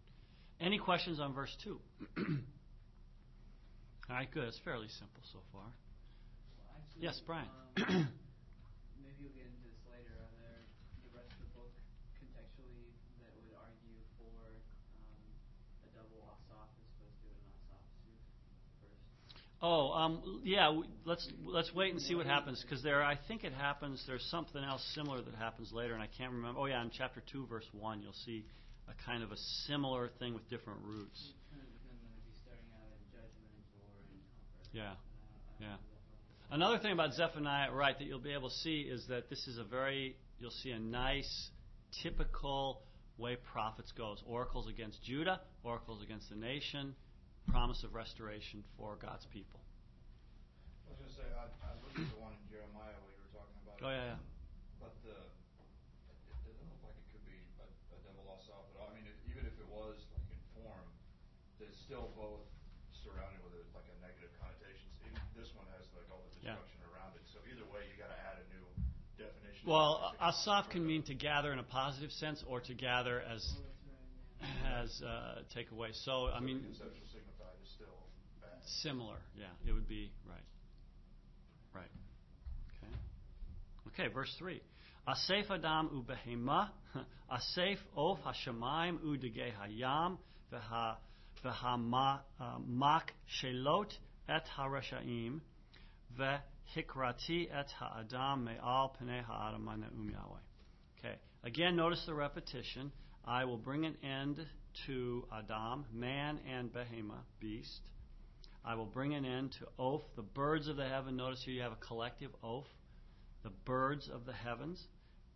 Any 0.60 0.78
questions 0.78 1.20
on 1.20 1.34
verse 1.34 1.54
two? 1.62 1.78
All 2.16 2.24
right, 4.16 4.30
good. 4.30 4.44
It's 4.44 4.58
fairly 4.64 4.88
simple 4.88 5.22
so 5.32 5.40
far. 5.52 5.62
Well, 5.62 6.76
actually, 6.82 7.04
yes, 7.04 7.20
Brian. 7.26 7.48
Um, 7.76 8.08
Oh, 19.60 19.90
um, 19.90 20.40
yeah. 20.44 20.66
w- 20.66 20.84
Let's 21.04 21.26
let's 21.44 21.72
wait 21.74 21.92
and 21.92 22.00
see 22.00 22.14
what 22.14 22.26
happens 22.26 22.62
because 22.62 22.82
there. 22.82 23.02
I 23.02 23.18
think 23.26 23.42
it 23.44 23.52
happens. 23.52 24.02
There's 24.06 24.24
something 24.30 24.62
else 24.62 24.82
similar 24.94 25.20
that 25.22 25.34
happens 25.34 25.72
later, 25.72 25.94
and 25.94 26.02
I 26.02 26.08
can't 26.16 26.32
remember. 26.32 26.60
Oh, 26.60 26.66
yeah, 26.66 26.82
in 26.82 26.90
chapter 26.96 27.22
two, 27.32 27.46
verse 27.46 27.66
one, 27.72 28.00
you'll 28.02 28.12
see 28.24 28.44
a 28.88 28.92
kind 29.04 29.22
of 29.22 29.32
a 29.32 29.36
similar 29.66 30.10
thing 30.20 30.34
with 30.34 30.48
different 30.48 30.78
roots. 30.84 31.18
Kind 31.50 31.62
of 31.62 31.68
depends 31.74 32.02
on 32.06 32.10
if 32.18 32.24
he's 32.26 32.38
starting 32.44 32.70
out 32.78 32.86
in 32.86 33.02
judgment 33.10 33.50
or 33.50 33.98
in 33.98 34.20
comfort. 34.62 34.72
Yeah. 34.72 34.92
Uh, 34.92 34.94
Yeah. 35.60 35.76
Another 36.50 36.78
thing 36.78 36.92
about 36.92 37.12
Zephaniah, 37.14 37.72
right, 37.72 37.98
that 37.98 38.04
you'll 38.06 38.20
be 38.20 38.32
able 38.32 38.48
to 38.48 38.54
see 38.56 38.82
is 38.82 39.04
that 39.08 39.28
this 39.28 39.46
is 39.48 39.58
a 39.58 39.64
very. 39.64 40.16
You'll 40.38 40.50
see 40.62 40.70
a 40.70 40.78
nice, 40.78 41.50
typical 42.02 42.82
way 43.18 43.36
prophets 43.52 43.90
goes. 43.92 44.22
Oracles 44.24 44.68
against 44.68 45.02
Judah, 45.02 45.40
oracles 45.64 46.00
against 46.02 46.30
the 46.30 46.36
nation, 46.36 46.94
promise 47.48 47.82
of 47.84 47.94
restoration 47.94 48.62
for 48.76 48.96
God's 49.00 49.26
people. 49.32 49.60
I 50.86 50.92
was 50.92 50.98
going 51.00 51.10
to 51.12 51.16
say, 51.16 51.28
I, 51.36 51.46
I 51.64 51.72
looked 51.84 51.98
at 51.98 52.08
the 52.12 52.20
one 52.20 52.32
in 52.36 52.42
Jeremiah 52.48 52.96
where 53.04 53.12
you 53.16 53.22
were 53.24 53.34
talking 53.36 53.58
about. 53.64 53.76
Oh 53.84 53.92
yeah, 53.92 54.16
yeah. 54.16 54.20
But 54.80 54.94
the, 55.04 55.16
it, 55.16 56.16
it 56.32 56.38
doesn't 56.46 56.68
look 56.70 56.82
like 56.86 56.96
it 56.96 57.08
could 57.12 57.24
be 57.28 57.38
a, 57.60 57.66
a 57.92 57.98
devil 58.06 58.24
lost 58.28 58.48
out, 58.52 58.68
but 58.72 58.86
I 58.86 58.90
mean, 58.96 59.04
if, 59.08 59.18
even 59.28 59.44
if 59.48 59.56
it 59.58 59.68
was 59.68 59.98
like 60.14 60.24
in 60.32 60.40
form, 60.56 60.86
there's 61.60 61.76
still 61.84 62.12
both 62.14 62.46
surrounded 63.04 63.40
with 63.44 63.54
it 63.58 63.66
like 63.76 63.86
a 63.90 63.96
negative 64.04 64.30
connotations. 64.38 64.92
Even 65.04 65.18
this 65.36 65.50
one 65.56 65.66
has 65.76 65.84
like 65.96 66.06
all 66.12 66.22
the 66.24 66.30
Yeah. 66.40 66.54
destruction 66.56 66.80
around 66.94 67.12
it, 67.18 67.24
so 67.32 67.42
either 67.50 67.66
way, 67.68 67.84
you 67.90 67.96
got 67.98 68.10
to 68.14 68.20
add 68.30 68.38
a 68.42 68.46
new 68.54 68.64
definition. 69.18 69.66
Well, 69.66 70.14
It's 70.16 70.38
asaf 70.46 70.70
can 70.70 70.86
mean 70.86 71.02
to 71.10 71.14
gather 71.14 71.52
in 71.52 71.58
a 71.58 71.66
positive 71.66 72.12
sense, 72.14 72.40
or 72.46 72.60
to 72.64 72.72
gather 72.74 73.20
as 73.20 73.42
that's 73.42 73.58
right, 73.58 74.48
yeah. 74.62 74.82
as 74.86 74.90
uh, 75.02 75.42
take 75.52 75.68
away. 75.74 75.90
So 75.92 76.30
I 76.30 76.38
so 76.38 76.46
mean, 76.46 76.62
the 76.62 76.70
conceptual 76.72 77.10
signified 77.10 77.58
is 77.60 77.70
still 77.74 77.98
bad. 78.40 78.54
Similar. 78.82 79.16
Yeah, 79.36 79.46
it 79.66 79.72
would 79.72 79.88
be 79.88 80.10
right. 80.28 80.38
Right. 81.74 81.90
Okay. 82.82 84.04
Okay. 84.04 84.12
Verse 84.12 84.34
three. 84.38 84.60
Asef 85.08 85.50
Adam 85.50 85.88
ubehema, 85.88 86.68
Asef 87.32 87.78
of 87.96 88.18
Hashemayim 88.18 88.98
udege 88.98 89.52
hayam, 89.54 90.18
v'ha 90.52 90.96
v'ha 91.42 92.20
uh, 92.40 92.58
mak 92.66 93.12
shelot 93.40 93.90
et 94.28 94.44
harashaim, 94.58 95.40
vehikrati 96.18 97.48
et 97.50 97.70
ha'adam 97.78 98.44
me'al 98.44 98.94
pnei 99.00 99.24
ha'adam 99.24 99.64
ne'um 99.64 100.10
Yahweh. 100.10 100.38
Okay. 100.98 101.16
Again, 101.44 101.76
notice 101.76 102.04
the 102.06 102.14
repetition. 102.14 102.92
I 103.24 103.44
will 103.44 103.56
bring 103.56 103.86
an 103.86 103.96
end 104.02 104.44
to 104.86 105.24
Adam, 105.32 105.86
man 105.92 106.40
and 106.46 106.70
behema, 106.72 107.20
beast. 107.40 107.80
I 108.68 108.74
will 108.74 108.84
bring 108.84 109.14
an 109.14 109.24
end 109.24 109.52
to 109.60 109.66
oath, 109.78 110.02
the 110.14 110.20
birds 110.20 110.68
of 110.68 110.76
the 110.76 110.86
heaven. 110.86 111.16
Notice 111.16 111.40
here 111.42 111.54
you 111.54 111.62
have 111.62 111.72
a 111.72 111.86
collective 111.86 112.30
oath. 112.44 112.68
The 113.42 113.48
birds 113.64 114.10
of 114.12 114.26
the 114.26 114.34
heavens, 114.34 114.78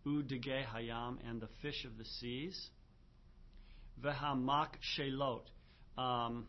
udege 0.06 0.66
hayam, 0.66 1.16
and 1.26 1.40
the 1.40 1.48
fish 1.62 1.86
of 1.86 1.96
the 1.96 2.04
seas. 2.04 2.68
Vehamak 4.04 4.72
shelot. 4.98 5.44
Um, 5.96 6.48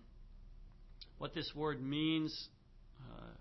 what 1.20 1.34
this 1.34 1.50
word 1.56 1.82
means 1.82 2.50
uh, 3.00 3.32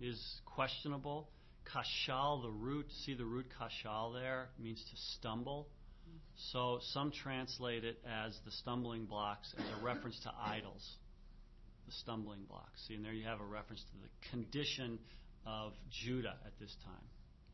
is 0.00 0.40
questionable. 0.46 1.28
Kashal, 1.66 2.40
the 2.40 2.50
root, 2.50 2.86
see 3.04 3.12
the 3.12 3.26
root 3.26 3.48
kashal 3.60 4.14
there, 4.14 4.48
means 4.58 4.82
to 4.82 4.96
stumble. 5.18 5.68
So 6.50 6.78
some 6.94 7.10
translate 7.10 7.84
it 7.84 7.98
as 8.10 8.34
the 8.46 8.52
stumbling 8.52 9.04
blocks 9.04 9.54
as 9.58 9.64
a 9.78 9.84
reference 9.84 10.18
to 10.20 10.32
idols. 10.42 10.96
The 11.86 11.92
stumbling 11.92 12.44
blocks. 12.48 12.82
See, 12.88 12.94
and 12.94 13.04
there 13.04 13.12
you 13.12 13.24
have 13.24 13.40
a 13.40 13.44
reference 13.44 13.80
to 13.80 13.96
the 14.02 14.30
condition 14.30 14.98
of 15.46 15.72
Judah 15.90 16.34
at 16.44 16.58
this 16.58 16.74
time. 16.84 17.04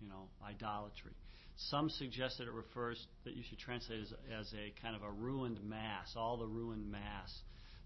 You 0.00 0.08
know, 0.08 0.28
idolatry. 0.44 1.12
Some 1.56 1.90
suggest 1.90 2.38
that 2.38 2.48
it 2.48 2.52
refers 2.52 3.06
that 3.24 3.36
you 3.36 3.42
should 3.48 3.58
translate 3.58 4.00
as, 4.00 4.12
as 4.40 4.52
a 4.54 4.72
kind 4.80 4.96
of 4.96 5.02
a 5.02 5.10
ruined 5.10 5.62
mass, 5.62 6.14
all 6.16 6.38
the 6.38 6.46
ruined 6.46 6.90
mass, 6.90 7.30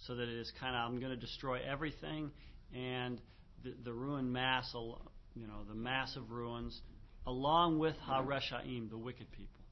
so 0.06 0.14
that 0.14 0.22
it 0.22 0.38
is 0.38 0.50
kind 0.60 0.74
of 0.76 0.88
I'm 0.88 1.00
going 1.00 1.10
to 1.10 1.20
destroy 1.20 1.58
everything, 1.68 2.30
and 2.74 3.20
the, 3.64 3.74
the 3.84 3.92
ruined 3.92 4.32
mass, 4.32 4.72
you 4.74 5.46
know, 5.46 5.64
the 5.68 5.74
mass 5.74 6.16
of 6.16 6.30
ruins, 6.30 6.80
along 7.26 7.78
with 7.78 7.96
Hareshaim, 8.08 8.88
the 8.88 8.98
wicked 8.98 9.30
people. 9.32 9.62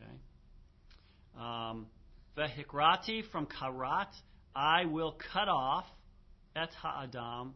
Okay. 0.00 0.12
Um, 1.38 1.86
Vehikrati 2.36 3.22
from 3.30 3.46
Karat, 3.46 4.08
I 4.58 4.86
will 4.86 5.16
cut 5.32 5.48
off 5.48 5.84
et 6.56 6.70
ha'adam. 6.82 7.54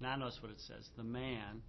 Now 0.00 0.16
notice 0.16 0.38
what 0.42 0.50
it 0.52 0.60
says, 0.60 0.86
the 0.98 1.04
man. 1.04 1.62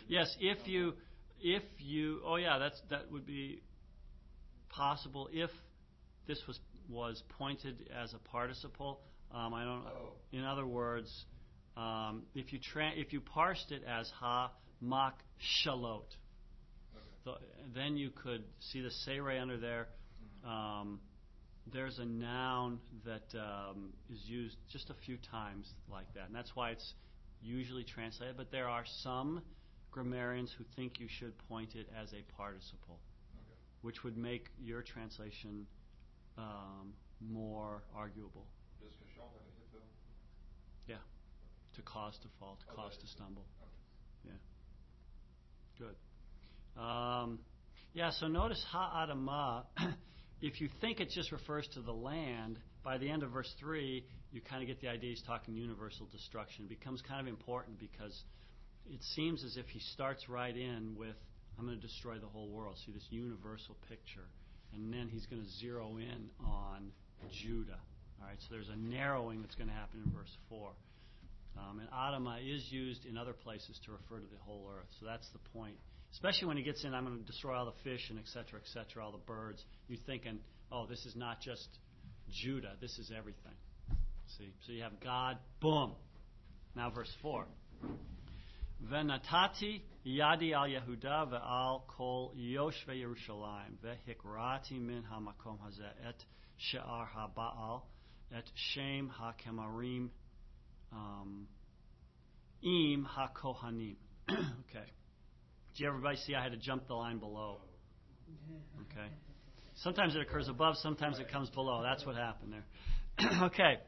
Yes, 0.08 0.36
if 0.40 0.68
you, 0.68 0.94
if 1.42 1.64
you, 1.80 2.20
oh 2.26 2.36
yeah, 2.36 2.58
that's 2.60 2.80
that 2.90 3.12
would 3.12 3.26
be 3.26 3.62
possible 4.70 5.30
if 5.32 5.50
this 6.28 6.42
was 6.48 6.60
was 6.90 7.24
pointed 7.38 7.90
as 7.96 8.14
a 8.14 8.20
participle. 8.30 9.00
Um, 9.34 9.54
I 9.54 9.64
don't. 9.64 9.84
Oh. 9.88 10.10
In 10.32 10.44
other 10.44 10.66
words, 10.66 11.10
um, 11.78 12.24
if 12.36 12.54
you 12.54 12.60
tra- 12.60 12.92
if 12.96 13.14
you 13.14 13.22
parsed 13.22 13.72
it 13.72 13.84
as 13.88 14.10
ha 14.20 14.52
mak 14.82 15.16
shalot, 15.66 16.04
Okay. 16.96 17.06
the, 17.26 17.34
then 17.74 17.98
you 17.98 18.12
could 18.12 18.44
see 18.72 18.82
the 18.82 18.92
seire 18.92 19.40
under 19.42 19.58
there. 19.58 19.88
Mhm. 20.46 20.48
Um, 20.48 21.00
there's 21.72 22.00
a 22.00 22.06
noun 22.06 22.80
that 23.06 23.38
um, 23.38 23.94
is 24.12 24.22
used 24.26 24.58
just 24.72 24.90
a 24.90 24.96
few 25.06 25.18
times 25.32 25.68
like 25.90 26.12
that, 26.16 26.28
and 26.28 26.36
that's 26.36 26.52
why 26.56 26.72
it's 26.72 26.94
usually 27.42 27.84
translated. 27.84 28.36
But 28.38 28.52
there 28.52 28.68
are 28.68 28.84
some 29.02 29.42
grammarians 29.92 30.54
who 30.58 30.66
think 30.76 31.00
you 31.00 31.08
should 31.20 31.34
point 31.48 31.76
it 31.76 31.88
as 32.02 32.12
a 32.14 32.24
participle, 32.36 33.00
Okay. 33.36 33.56
which 33.82 34.04
would 34.04 34.18
make 34.18 34.48
your 34.60 34.82
translation 34.82 35.66
um, 36.38 36.94
more 37.22 37.84
arguable. 37.96 38.46
Does 38.82 38.92
Kashal 38.94 39.24
have 39.32 39.42
a 39.42 39.52
hit 39.58 39.72
though? 39.72 40.94
Yeah, 40.94 40.98
to 41.76 41.82
cause 41.84 42.18
to 42.24 42.28
fall, 42.40 42.58
to 42.60 42.66
Oh, 42.74 42.76
cause 42.76 42.98
to 43.00 43.08
stumble. 43.08 43.46
Okay. 43.62 44.34
Yeah. 45.80 45.86
Good. 45.86 46.82
Um, 46.82 47.40
yeah, 47.94 48.12
so 48.20 48.28
notice 48.28 48.64
ha'adamah, 48.72 49.64
if 50.44 50.60
you 50.60 50.68
think 50.82 51.00
it 51.00 51.10
just 51.10 51.32
refers 51.32 51.66
to 51.74 51.82
the 51.82 51.94
land, 51.94 52.60
by 52.84 52.98
the 52.98 53.10
end 53.10 53.24
of 53.24 53.32
verse 53.32 53.52
3, 53.62 54.04
you 54.34 54.42
kind 54.42 54.62
of 54.62 54.68
get 54.68 54.82
the 54.82 54.90
idea 54.90 55.12
he's 55.12 55.24
talking 55.26 55.56
universal 55.56 56.06
destruction. 56.12 56.66
It 56.66 56.70
becomes 56.70 57.02
kind 57.02 57.22
of 57.22 57.28
important 57.28 57.80
because 57.80 58.14
it 58.92 59.02
seems 59.16 59.42
as 59.46 59.56
if 59.56 59.66
he 59.68 59.80
starts 59.94 60.28
right 60.28 60.56
in 60.56 60.96
with, 60.98 61.16
I'm 61.58 61.66
going 61.66 61.80
to 61.80 61.88
destroy 61.88 62.20
the 62.20 62.28
whole 62.28 62.50
world. 62.50 62.76
See 62.86 62.92
this 62.92 63.08
universal 63.10 63.78
picture. 63.88 64.28
And 64.76 64.92
then 64.92 65.08
he's 65.08 65.26
going 65.28 65.42
to 65.42 65.50
zero 65.62 65.96
in 65.96 66.30
on 66.46 66.92
Judah. 67.32 67.80
All 68.20 68.28
right, 68.28 68.38
so 68.42 68.48
there's 68.52 68.70
a 68.70 68.76
narrowing 68.76 69.42
that's 69.42 69.56
going 69.56 69.70
to 69.70 69.74
happen 69.74 70.02
in 70.06 70.12
verse 70.12 70.36
4. 70.50 70.72
Um, 71.56 71.80
and 71.80 71.90
Adama 71.90 72.40
is 72.44 72.66
used 72.70 73.06
in 73.06 73.18
other 73.18 73.34
places 73.34 73.80
to 73.86 73.94
refer 73.94 74.20
to 74.20 74.28
the 74.28 74.44
whole 74.44 74.68
earth. 74.76 74.90
So 75.00 75.06
that's 75.06 75.30
the 75.30 75.40
point. 75.58 75.78
Especially 76.14 76.48
when 76.48 76.58
he 76.58 76.64
gets 76.64 76.84
in, 76.84 76.94
I'm 76.94 77.06
going 77.06 77.18
to 77.18 77.26
destroy 77.26 77.56
all 77.56 77.66
the 77.66 77.84
fish 77.84 78.10
and 78.10 78.20
et 78.20 78.26
cetera, 78.28 78.60
et 78.60 78.68
cetera, 78.72 79.04
all 79.04 79.12
the 79.12 79.18
birds. 79.18 79.64
You're 79.88 80.00
thinking, 80.06 80.40
oh, 80.72 80.86
this 80.86 81.06
is 81.06 81.16
not 81.16 81.42
just 81.42 81.68
Judah, 82.30 82.74
this 82.80 82.98
is 83.00 83.12
everything. 83.16 83.54
See? 84.38 84.54
So 84.66 84.74
you 84.74 84.84
have 84.84 85.00
God, 85.00 85.38
boom. 85.60 85.94
Now, 86.76 86.92
verse 86.92 87.12
4. 87.22 87.46
Venatati 88.92 89.82
yadi 90.06 90.54
al 90.54 90.68
Yehuda 90.68 91.32
ve'al 91.32 91.82
kol 91.88 92.34
yoshve 92.38 92.90
Yerushalayim 92.90 93.78
vehikrati 93.84 94.80
min 94.80 95.04
hamakom 95.12 95.58
hazeh 95.60 96.08
et 96.08 96.24
she'ar 96.58 97.08
ha'ba'al 97.08 97.82
et 98.36 98.44
shem 98.74 99.10
ha'kemarim 99.10 100.10
um, 100.92 101.48
im 102.62 103.08
hakohanim. 103.18 103.96
okay. 104.30 104.90
Did 105.74 105.84
you 105.84 105.88
everybody 105.88 106.18
see 106.18 106.36
I 106.36 106.44
had 106.44 106.52
to 106.52 106.58
jump 106.58 106.88
the 106.88 106.94
line 106.94 107.18
below? 107.18 107.58
Okay. 108.92 109.08
Sometimes 109.78 110.16
it 110.16 110.22
occurs 110.22 110.48
above, 110.48 110.76
sometimes 110.78 111.20
it 111.20 111.32
comes 111.32 111.50
below. 111.50 111.82
That's 111.82 112.06
what 112.06 112.16
happened 112.16 112.54
there. 112.54 113.30
okay. 113.44 113.80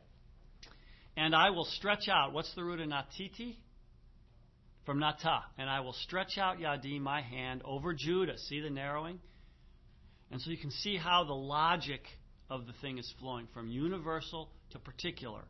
And 1.16 1.36
I 1.36 1.52
will 1.52 1.66
stretch 1.66 2.10
out. 2.10 2.34
What's 2.34 2.54
the 2.56 2.64
root 2.64 2.82
of 2.82 2.90
natiti? 2.90 3.58
From 4.86 5.00
nata. 5.00 5.44
And 5.58 5.70
I 5.70 5.82
will 5.82 5.94
stretch 5.94 6.38
out 6.40 6.58
yadi, 6.58 7.00
my 7.00 7.22
hand, 7.22 7.62
over 7.64 7.94
Judah. 7.94 8.38
See 8.38 8.62
the 8.62 8.70
narrowing? 8.70 9.20
And 10.32 10.42
so 10.42 10.50
you 10.50 10.58
can 10.58 10.72
see 10.72 10.98
how 10.98 11.24
the 11.24 11.34
logic 11.34 12.02
of 12.50 12.66
the 12.66 12.74
thing 12.82 12.98
is 12.98 13.14
flowing 13.20 13.48
from 13.54 13.70
universal 13.70 14.50
to 14.72 14.80
particular. 14.80 15.42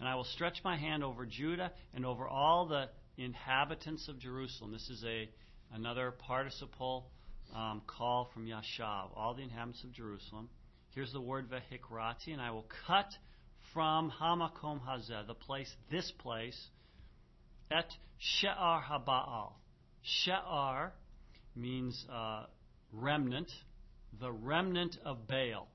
And 0.00 0.08
I 0.08 0.14
will 0.14 0.24
stretch 0.24 0.58
my 0.64 0.76
hand 0.76 1.04
over 1.04 1.26
Judah 1.26 1.70
and 1.94 2.04
over 2.06 2.26
all 2.26 2.66
the 2.66 2.88
inhabitants 3.22 4.08
of 4.08 4.18
Jerusalem. 4.18 4.72
This 4.72 4.88
is 4.88 5.04
a 5.06 5.28
another 5.72 6.10
participle 6.10 7.06
um, 7.54 7.82
qal 7.86 8.32
from 8.32 8.46
Yashav, 8.46 9.10
all 9.16 9.34
the 9.34 9.42
inhabitants 9.42 9.84
of 9.84 9.92
Jerusalem. 9.92 10.48
Here's 10.94 11.12
the 11.12 11.20
word 11.20 11.48
vehikrati, 11.50 12.32
and 12.32 12.40
I 12.40 12.50
will 12.50 12.66
cut 12.86 13.06
from 13.72 14.12
Hamakom 14.20 14.80
Hazeh, 14.86 15.26
the 15.26 15.34
place, 15.34 15.74
this 15.90 16.10
place, 16.18 16.68
et 17.70 17.86
She'ar 18.18 18.82
Habaal. 18.82 19.52
She'ar 20.02 20.92
means 21.56 22.04
uh, 22.12 22.44
remnant, 22.92 23.50
the 24.20 24.30
remnant 24.30 24.96
of 25.04 25.26
Baal. 25.26 25.68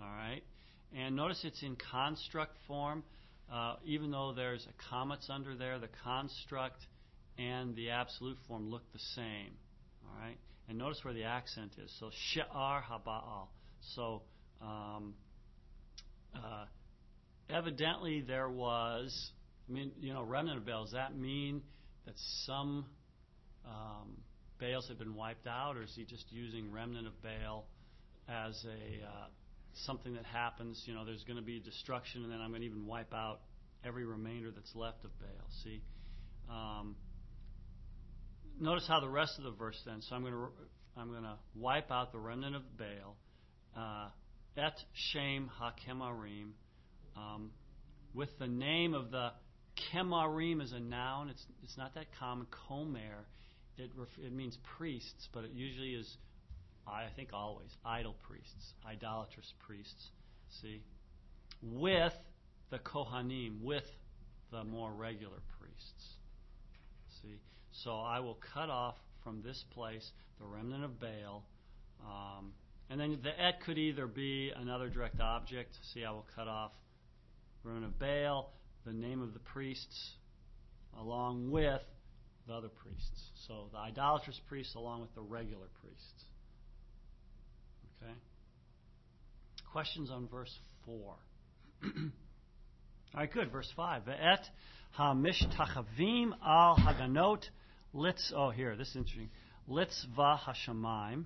All 0.00 0.06
right? 0.06 0.42
And 0.96 1.16
notice 1.16 1.44
it's 1.44 1.62
in 1.62 1.76
construct 1.90 2.56
form. 2.66 3.02
Uh, 3.52 3.76
even 3.84 4.10
though 4.10 4.32
there's 4.32 4.66
a 4.66 4.94
qamets 4.94 5.28
under 5.28 5.54
there, 5.54 5.78
the 5.78 5.88
construct 6.02 6.86
and 7.38 7.74
the 7.74 7.90
absolute 7.90 8.38
form 8.46 8.70
look 8.70 8.82
the 8.92 8.98
same. 9.14 9.52
All 10.04 10.20
right? 10.20 10.36
And 10.68 10.78
notice 10.78 11.00
where 11.02 11.14
the 11.14 11.24
accent 11.24 11.72
is. 11.82 11.94
So, 12.00 12.10
She'ar 12.32 12.82
Habaal. 12.82 13.48
So, 13.94 14.22
um, 14.62 15.14
uh, 16.34 16.64
evidently 17.50 18.22
there 18.22 18.48
was, 18.48 19.30
I 19.68 19.72
mean, 19.72 19.92
you 20.00 20.12
know, 20.12 20.22
remnant 20.22 20.58
of 20.58 20.66
Baal. 20.66 20.84
Does 20.84 20.92
that 20.92 21.16
mean 21.16 21.62
that 22.06 22.14
some 22.46 22.86
um, 23.66 24.16
Baals 24.58 24.88
have 24.88 24.98
been 24.98 25.14
wiped 25.14 25.46
out, 25.46 25.76
or 25.76 25.82
is 25.82 25.92
he 25.94 26.04
just 26.04 26.24
using 26.30 26.72
remnant 26.72 27.06
of 27.06 27.12
Baal 27.22 27.66
as 28.28 28.64
a 28.64 29.04
uh, 29.04 29.26
something 29.84 30.14
that 30.14 30.24
happens? 30.24 30.82
You 30.86 30.94
know, 30.94 31.04
there's 31.04 31.24
going 31.24 31.36
to 31.36 31.42
be 31.42 31.60
destruction, 31.60 32.22
and 32.22 32.32
then 32.32 32.40
I'm 32.40 32.50
going 32.50 32.62
to 32.62 32.66
even 32.66 32.86
wipe 32.86 33.12
out 33.12 33.40
every 33.84 34.04
remainder 34.04 34.50
that's 34.50 34.74
left 34.74 35.04
of 35.04 35.10
Baal. 35.18 35.48
See. 35.62 35.82
Um, 36.48 36.96
notice 38.60 38.86
how 38.88 39.00
the 39.00 39.08
rest 39.08 39.38
of 39.38 39.44
the 39.44 39.50
verse 39.50 39.80
then. 39.86 40.00
So 40.02 40.14
I'm 40.14 40.22
going 40.22 40.34
to 40.34 40.48
I'm 40.96 41.10
going 41.10 41.22
to 41.24 41.36
wipe 41.56 41.90
out 41.90 42.12
the 42.12 42.18
remnant 42.18 42.56
of 42.56 42.62
Baal. 42.78 43.16
Uh, 43.76 44.08
et 44.56 44.74
Shem 44.92 45.50
HaKemarim, 45.60 46.50
um, 47.16 47.50
with 48.14 48.28
the 48.38 48.46
name 48.46 48.94
of 48.94 49.10
the 49.10 49.30
Kemarim 49.92 50.62
as 50.62 50.72
a 50.72 50.80
noun. 50.80 51.30
It's 51.30 51.44
it's 51.62 51.76
not 51.76 51.94
that 51.94 52.06
common. 52.18 52.46
Komer, 52.70 53.24
it 53.76 53.90
ref- 53.96 54.24
it 54.24 54.32
means 54.32 54.56
priests, 54.76 55.28
but 55.32 55.44
it 55.44 55.50
usually 55.52 55.94
is, 55.94 56.16
I 56.86 57.06
think 57.16 57.30
always 57.32 57.70
idol 57.84 58.14
priests, 58.28 58.74
idolatrous 58.86 59.52
priests. 59.66 60.10
See, 60.62 60.82
with 61.62 62.12
the 62.70 62.78
Kohanim, 62.78 63.62
with 63.62 63.84
the 64.52 64.62
more 64.62 64.92
regular 64.92 65.42
priests. 65.58 66.14
See, 67.20 67.40
so 67.82 67.92
I 67.92 68.20
will 68.20 68.38
cut 68.54 68.70
off 68.70 68.94
from 69.22 69.42
this 69.42 69.64
place 69.72 70.08
the 70.38 70.46
remnant 70.46 70.84
of 70.84 71.00
Baal. 71.00 71.44
Um, 72.04 72.52
and 72.90 73.00
then 73.00 73.18
the 73.22 73.30
et 73.40 73.60
could 73.64 73.78
either 73.78 74.06
be 74.06 74.52
another 74.54 74.88
direct 74.88 75.20
object. 75.20 75.74
See, 75.92 76.04
I 76.04 76.10
will 76.10 76.26
cut 76.36 76.48
off 76.48 76.72
remnant 77.64 77.86
of 77.86 77.98
Baal, 77.98 78.52
the 78.84 78.92
name 78.92 79.22
of 79.22 79.32
the 79.32 79.40
priests, 79.40 80.12
along 80.98 81.50
with 81.50 81.80
the 82.46 82.52
other 82.52 82.68
priests. 82.68 83.30
So 83.48 83.68
the 83.72 83.78
idolatrous 83.78 84.40
priests 84.48 84.74
along 84.74 85.00
with 85.00 85.14
the 85.14 85.22
regular 85.22 85.66
priests. 85.80 86.24
Okay? 88.02 88.12
Questions 89.72 90.10
on 90.10 90.28
verse 90.28 90.54
4. 90.84 91.14
All 91.84 93.20
right, 93.20 93.32
good. 93.32 93.50
Verse 93.50 93.70
5. 93.76 94.02
Ve'et 94.04 94.44
ha-mishtachavim 94.92 96.32
al 96.44 96.76
haganot 96.76 97.42
litz. 97.94 98.32
Oh, 98.36 98.50
here, 98.50 98.76
this 98.76 98.88
is 98.88 98.96
interesting. 98.96 99.30
Litzva 99.68 100.38
hashamayim. 100.38 101.24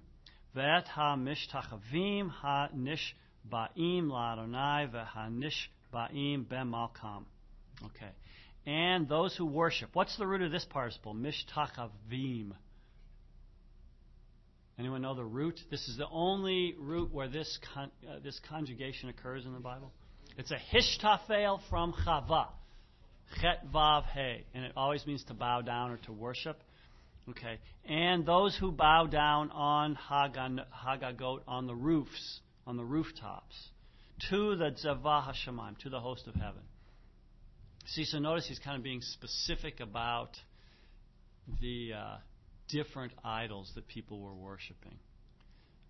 Ve'et 0.54 0.84
ha-mishtachavim 0.84 2.30
ha-nishba'im 2.30 4.08
la'adonai 4.08 4.90
ve'ha-nishba'im 4.92 6.48
be'malkam. 6.48 7.24
Okay. 7.84 8.10
And 8.66 9.08
those 9.08 9.36
who 9.36 9.46
worship. 9.46 9.90
What's 9.94 10.16
the 10.18 10.26
root 10.26 10.42
of 10.42 10.50
this 10.50 10.64
participle? 10.64 11.14
Mishtachavim. 11.14 12.52
Anyone 14.78 15.02
know 15.02 15.14
the 15.14 15.24
root? 15.24 15.58
This 15.70 15.88
is 15.88 15.96
the 15.96 16.08
only 16.08 16.76
root 16.78 17.12
where 17.12 17.28
this 17.28 17.58
con- 17.74 17.90
uh, 18.08 18.20
this 18.22 18.40
conjugation 18.48 19.08
occurs 19.08 19.44
in 19.44 19.52
the 19.52 19.58
Bible. 19.58 19.92
It's 20.36 20.52
a 20.52 20.58
hishtafel 20.72 21.60
from 21.68 21.92
chava, 21.92 22.46
chet 23.40 23.70
vav 23.72 24.04
he, 24.12 24.44
and 24.54 24.64
it 24.64 24.72
always 24.76 25.06
means 25.06 25.24
to 25.24 25.34
bow 25.34 25.60
down 25.60 25.90
or 25.90 25.98
to 25.98 26.12
worship. 26.12 26.60
Okay, 27.30 27.58
and 27.86 28.24
those 28.24 28.56
who 28.56 28.72
bow 28.72 29.06
down 29.06 29.50
on 29.50 29.98
Hagagot 30.10 31.40
on 31.46 31.66
the 31.66 31.74
roofs, 31.74 32.40
on 32.66 32.76
the 32.78 32.84
rooftops, 32.84 33.54
to 34.30 34.56
the 34.56 34.70
Zavah 34.70 35.24
Hashemayim, 35.24 35.78
to 35.80 35.90
the 35.90 36.00
host 36.00 36.26
of 36.26 36.34
heaven. 36.34 36.62
See, 37.86 38.04
so 38.04 38.18
notice 38.18 38.46
he's 38.46 38.58
kind 38.58 38.76
of 38.76 38.82
being 38.82 39.02
specific 39.02 39.80
about 39.80 40.30
the 41.60 41.92
uh, 41.94 42.16
different 42.68 43.12
idols 43.24 43.72
that 43.74 43.86
people 43.88 44.20
were 44.20 44.34
worshiping. 44.34 44.98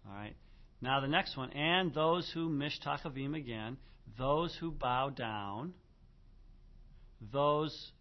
All 0.07 0.15
right. 0.15 0.35
Now 0.81 1.01
the 1.01 1.09
next 1.09 1.37
one, 1.37 1.51
and 1.53 1.93
those 1.93 2.31
who 2.33 2.49
mishtachavim 2.49 3.37
again, 3.37 3.79
those 4.17 4.57
who 4.61 4.71
bow 4.71 5.11
down, 5.11 5.75
those 7.21 7.93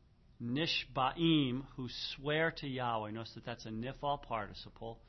nishbaim 0.41 1.63
who 1.75 1.87
swear 2.15 2.51
to 2.57 2.67
Yahweh. 2.67 3.11
Notice 3.11 3.33
that 3.35 3.45
that's 3.45 3.65
a 3.65 3.69
nifal 3.69 4.21
participle. 4.21 4.99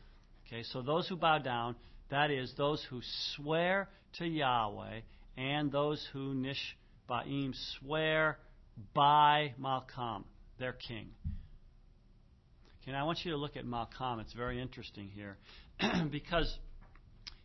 Okay, 0.47 0.63
so 0.63 0.83
those 0.83 1.07
who 1.09 1.17
bow 1.17 1.39
down, 1.39 1.77
that 2.11 2.31
is 2.31 2.53
those 2.57 2.85
who 2.89 3.01
swear 3.35 3.89
to 4.19 4.27
Yahweh, 4.27 5.01
and 5.37 5.71
those 5.71 6.07
who 6.13 6.35
nishbaim 6.35 7.55
swear 7.79 8.39
by 8.95 9.55
Malkam, 9.61 10.25
their 10.59 10.73
king. 10.73 11.09
Okay, 12.83 12.93
now 12.93 13.03
I 13.03 13.07
want 13.07 13.19
you 13.25 13.33
to 13.33 13.37
look 13.37 13.57
at 13.57 13.67
Malkam. 13.67 14.21
It's 14.21 14.33
very 14.33 14.61
interesting 14.61 15.11
here 15.15 15.37
because 16.11 16.59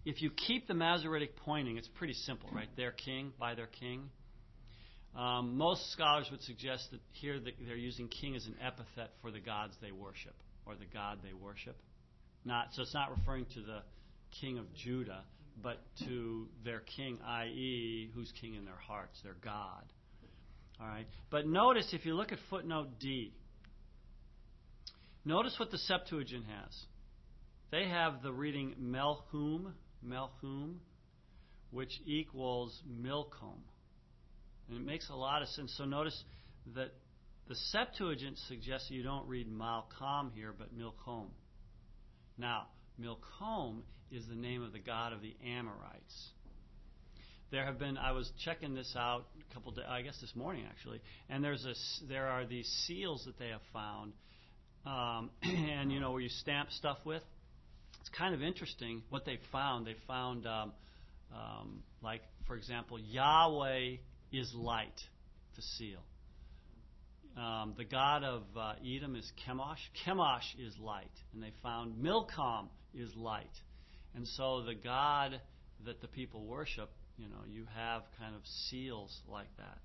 if 0.05 0.21
you 0.21 0.31
keep 0.31 0.67
the 0.67 0.73
Masoretic 0.73 1.35
pointing, 1.37 1.77
it's 1.77 1.89
pretty 1.89 2.13
simple, 2.13 2.49
right? 2.53 2.69
Their 2.77 2.91
king, 2.91 3.33
by 3.39 3.55
their 3.55 3.67
king. 3.67 4.09
Um, 5.15 5.57
most 5.57 5.91
scholars 5.91 6.27
would 6.31 6.41
suggest 6.41 6.89
that 6.91 6.99
here 7.11 7.39
they're 7.39 7.75
using 7.75 8.07
king 8.07 8.35
as 8.35 8.45
an 8.47 8.55
epithet 8.61 9.11
for 9.21 9.29
the 9.29 9.39
gods 9.39 9.75
they 9.81 9.91
worship 9.91 10.33
or 10.65 10.75
the 10.75 10.85
god 10.91 11.19
they 11.23 11.33
worship. 11.33 11.75
Not 12.45 12.69
so 12.73 12.81
it's 12.81 12.93
not 12.93 13.15
referring 13.15 13.45
to 13.53 13.61
the 13.61 13.81
king 14.41 14.57
of 14.57 14.73
Judah, 14.73 15.23
but 15.61 15.77
to 16.05 16.47
their 16.65 16.79
king, 16.79 17.19
i.e., 17.25 18.09
who's 18.15 18.31
king 18.41 18.55
in 18.55 18.65
their 18.65 18.75
hearts, 18.75 19.19
their 19.23 19.35
God. 19.43 19.83
All 20.79 20.87
right. 20.87 21.05
But 21.29 21.45
notice 21.45 21.93
if 21.93 22.05
you 22.05 22.15
look 22.15 22.31
at 22.31 22.39
footnote 22.49 22.99
D, 22.99 23.33
notice 25.23 25.55
what 25.59 25.71
the 25.71 25.77
Septuagint 25.77 26.45
has. 26.45 26.75
They 27.71 27.87
have 27.87 28.21
the 28.21 28.31
reading 28.31 28.75
Melchum, 28.81 29.73
Melchum, 30.05 30.75
which 31.71 31.91
equals 32.05 32.81
Milcom. 32.87 33.61
And 34.69 34.77
it 34.77 34.85
makes 34.85 35.09
a 35.09 35.15
lot 35.15 35.41
of 35.41 35.47
sense. 35.49 35.73
So 35.77 35.85
notice 35.85 36.23
that 36.75 36.91
the 37.47 37.55
Septuagint 37.55 38.37
suggests 38.47 38.89
you 38.89 39.03
don't 39.03 39.27
read 39.27 39.47
Malkam 39.51 40.31
here, 40.33 40.53
but 40.57 40.69
Milcom. 40.75 41.27
Now, 42.37 42.67
Milcom 42.99 43.81
is 44.11 44.25
the 44.27 44.35
name 44.35 44.63
of 44.63 44.71
the 44.71 44.79
god 44.79 45.13
of 45.13 45.21
the 45.21 45.35
Amorites. 45.45 46.31
There 47.51 47.65
have 47.65 47.77
been. 47.77 47.97
I 47.97 48.13
was 48.13 48.31
checking 48.43 48.73
this 48.73 48.95
out 48.97 49.25
a 49.39 49.53
couple. 49.53 49.73
Days, 49.73 49.85
I 49.87 50.01
guess 50.01 50.19
this 50.21 50.35
morning 50.35 50.65
actually, 50.67 51.01
and 51.29 51.43
there's 51.43 51.65
a. 51.65 51.73
There 52.07 52.27
are 52.27 52.45
these 52.45 52.67
seals 52.87 53.25
that 53.25 53.37
they 53.37 53.49
have 53.49 53.61
found, 53.71 54.13
um, 54.87 55.29
and 55.43 55.91
you 55.91 55.99
know 55.99 56.11
where 56.11 56.21
you 56.21 56.29
stamp 56.29 56.71
stuff 56.71 56.97
with. 57.05 57.21
It's 57.99 58.09
kind 58.09 58.33
of 58.33 58.41
interesting 58.41 59.03
what 59.09 59.25
they 59.25 59.37
found. 59.51 59.85
They 59.85 59.95
found, 60.07 60.47
um, 60.47 60.73
um, 61.31 61.83
like 62.01 62.21
for 62.47 62.55
example, 62.55 62.99
Yahweh 62.99 63.97
is 64.33 64.53
light, 64.55 64.99
the 65.55 65.61
seal. 65.61 65.99
Um, 67.37 67.73
the 67.77 67.85
god 67.85 68.23
of 68.23 68.43
uh, 68.57 68.73
Edom 68.85 69.15
is 69.15 69.31
Chemosh. 69.47 69.77
Chemosh 70.05 70.59
is 70.59 70.77
light. 70.79 71.11
And 71.33 71.41
they 71.41 71.53
found 71.63 72.03
Milcom 72.03 72.69
is 72.93 73.15
light. 73.15 73.45
And 74.15 74.27
so 74.27 74.63
the 74.63 74.75
God 74.75 75.39
that 75.85 76.01
the 76.01 76.07
people 76.07 76.45
worship, 76.45 76.89
you 77.17 77.27
know, 77.27 77.43
you 77.49 77.65
have 77.75 78.03
kind 78.19 78.35
of 78.35 78.41
seals 78.69 79.21
like 79.27 79.55
that. 79.57 79.77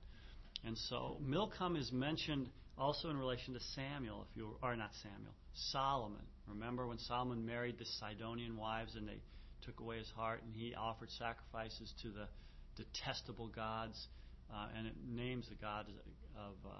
And 0.64 0.76
so 0.76 1.18
Milcom 1.22 1.76
is 1.76 1.90
mentioned 1.92 2.48
also 2.76 3.10
in 3.10 3.16
relation 3.16 3.54
to 3.54 3.60
Samuel, 3.74 4.26
if 4.30 4.36
you 4.36 4.56
are 4.62 4.76
not 4.76 4.90
Samuel, 5.02 5.34
Solomon. 5.72 6.22
Remember 6.46 6.86
when 6.86 6.98
Solomon 6.98 7.44
married 7.44 7.78
the 7.78 7.86
Sidonian 7.98 8.56
wives 8.56 8.94
and 8.94 9.08
they 9.08 9.20
took 9.62 9.80
away 9.80 9.98
his 9.98 10.10
heart 10.16 10.42
and 10.44 10.54
he 10.54 10.74
offered 10.74 11.10
sacrifices 11.18 11.92
to 12.02 12.08
the 12.08 12.28
detestable 12.76 13.48
gods, 13.48 14.08
uh, 14.52 14.66
and 14.76 14.86
it 14.86 14.94
names 15.08 15.46
the 15.48 15.54
gods 15.56 15.88
of 16.36 16.54
uh, 16.66 16.70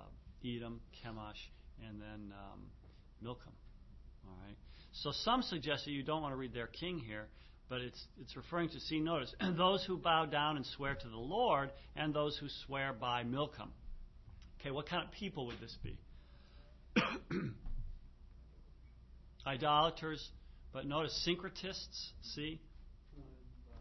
Edom, 0.44 0.80
Chemosh, 1.02 1.40
and 1.86 2.00
then 2.00 2.32
um, 2.32 2.62
Milcom. 3.22 3.52
All 4.26 4.34
right. 4.44 4.56
So 4.92 5.12
some 5.12 5.42
suggest 5.42 5.84
that 5.84 5.92
you 5.92 6.02
don't 6.02 6.22
want 6.22 6.32
to 6.32 6.36
read 6.36 6.54
their 6.54 6.66
king 6.66 6.98
here, 6.98 7.26
but 7.68 7.80
it's 7.80 8.02
it's 8.20 8.36
referring 8.36 8.68
to 8.70 8.80
see 8.80 9.00
notice 9.00 9.34
those 9.56 9.84
who 9.84 9.98
bow 9.98 10.26
down 10.26 10.56
and 10.56 10.66
swear 10.66 10.94
to 10.94 11.08
the 11.08 11.16
Lord, 11.16 11.70
and 11.96 12.14
those 12.14 12.36
who 12.38 12.48
swear 12.66 12.92
by 12.92 13.24
Milcom. 13.24 13.70
Okay, 14.60 14.70
what 14.70 14.88
kind 14.88 15.04
of 15.04 15.12
people 15.12 15.46
would 15.46 15.60
this 15.60 15.76
be? 15.82 15.98
Idolaters, 19.46 20.28
but 20.72 20.86
notice 20.86 21.26
syncretists. 21.26 22.10
See, 22.34 22.60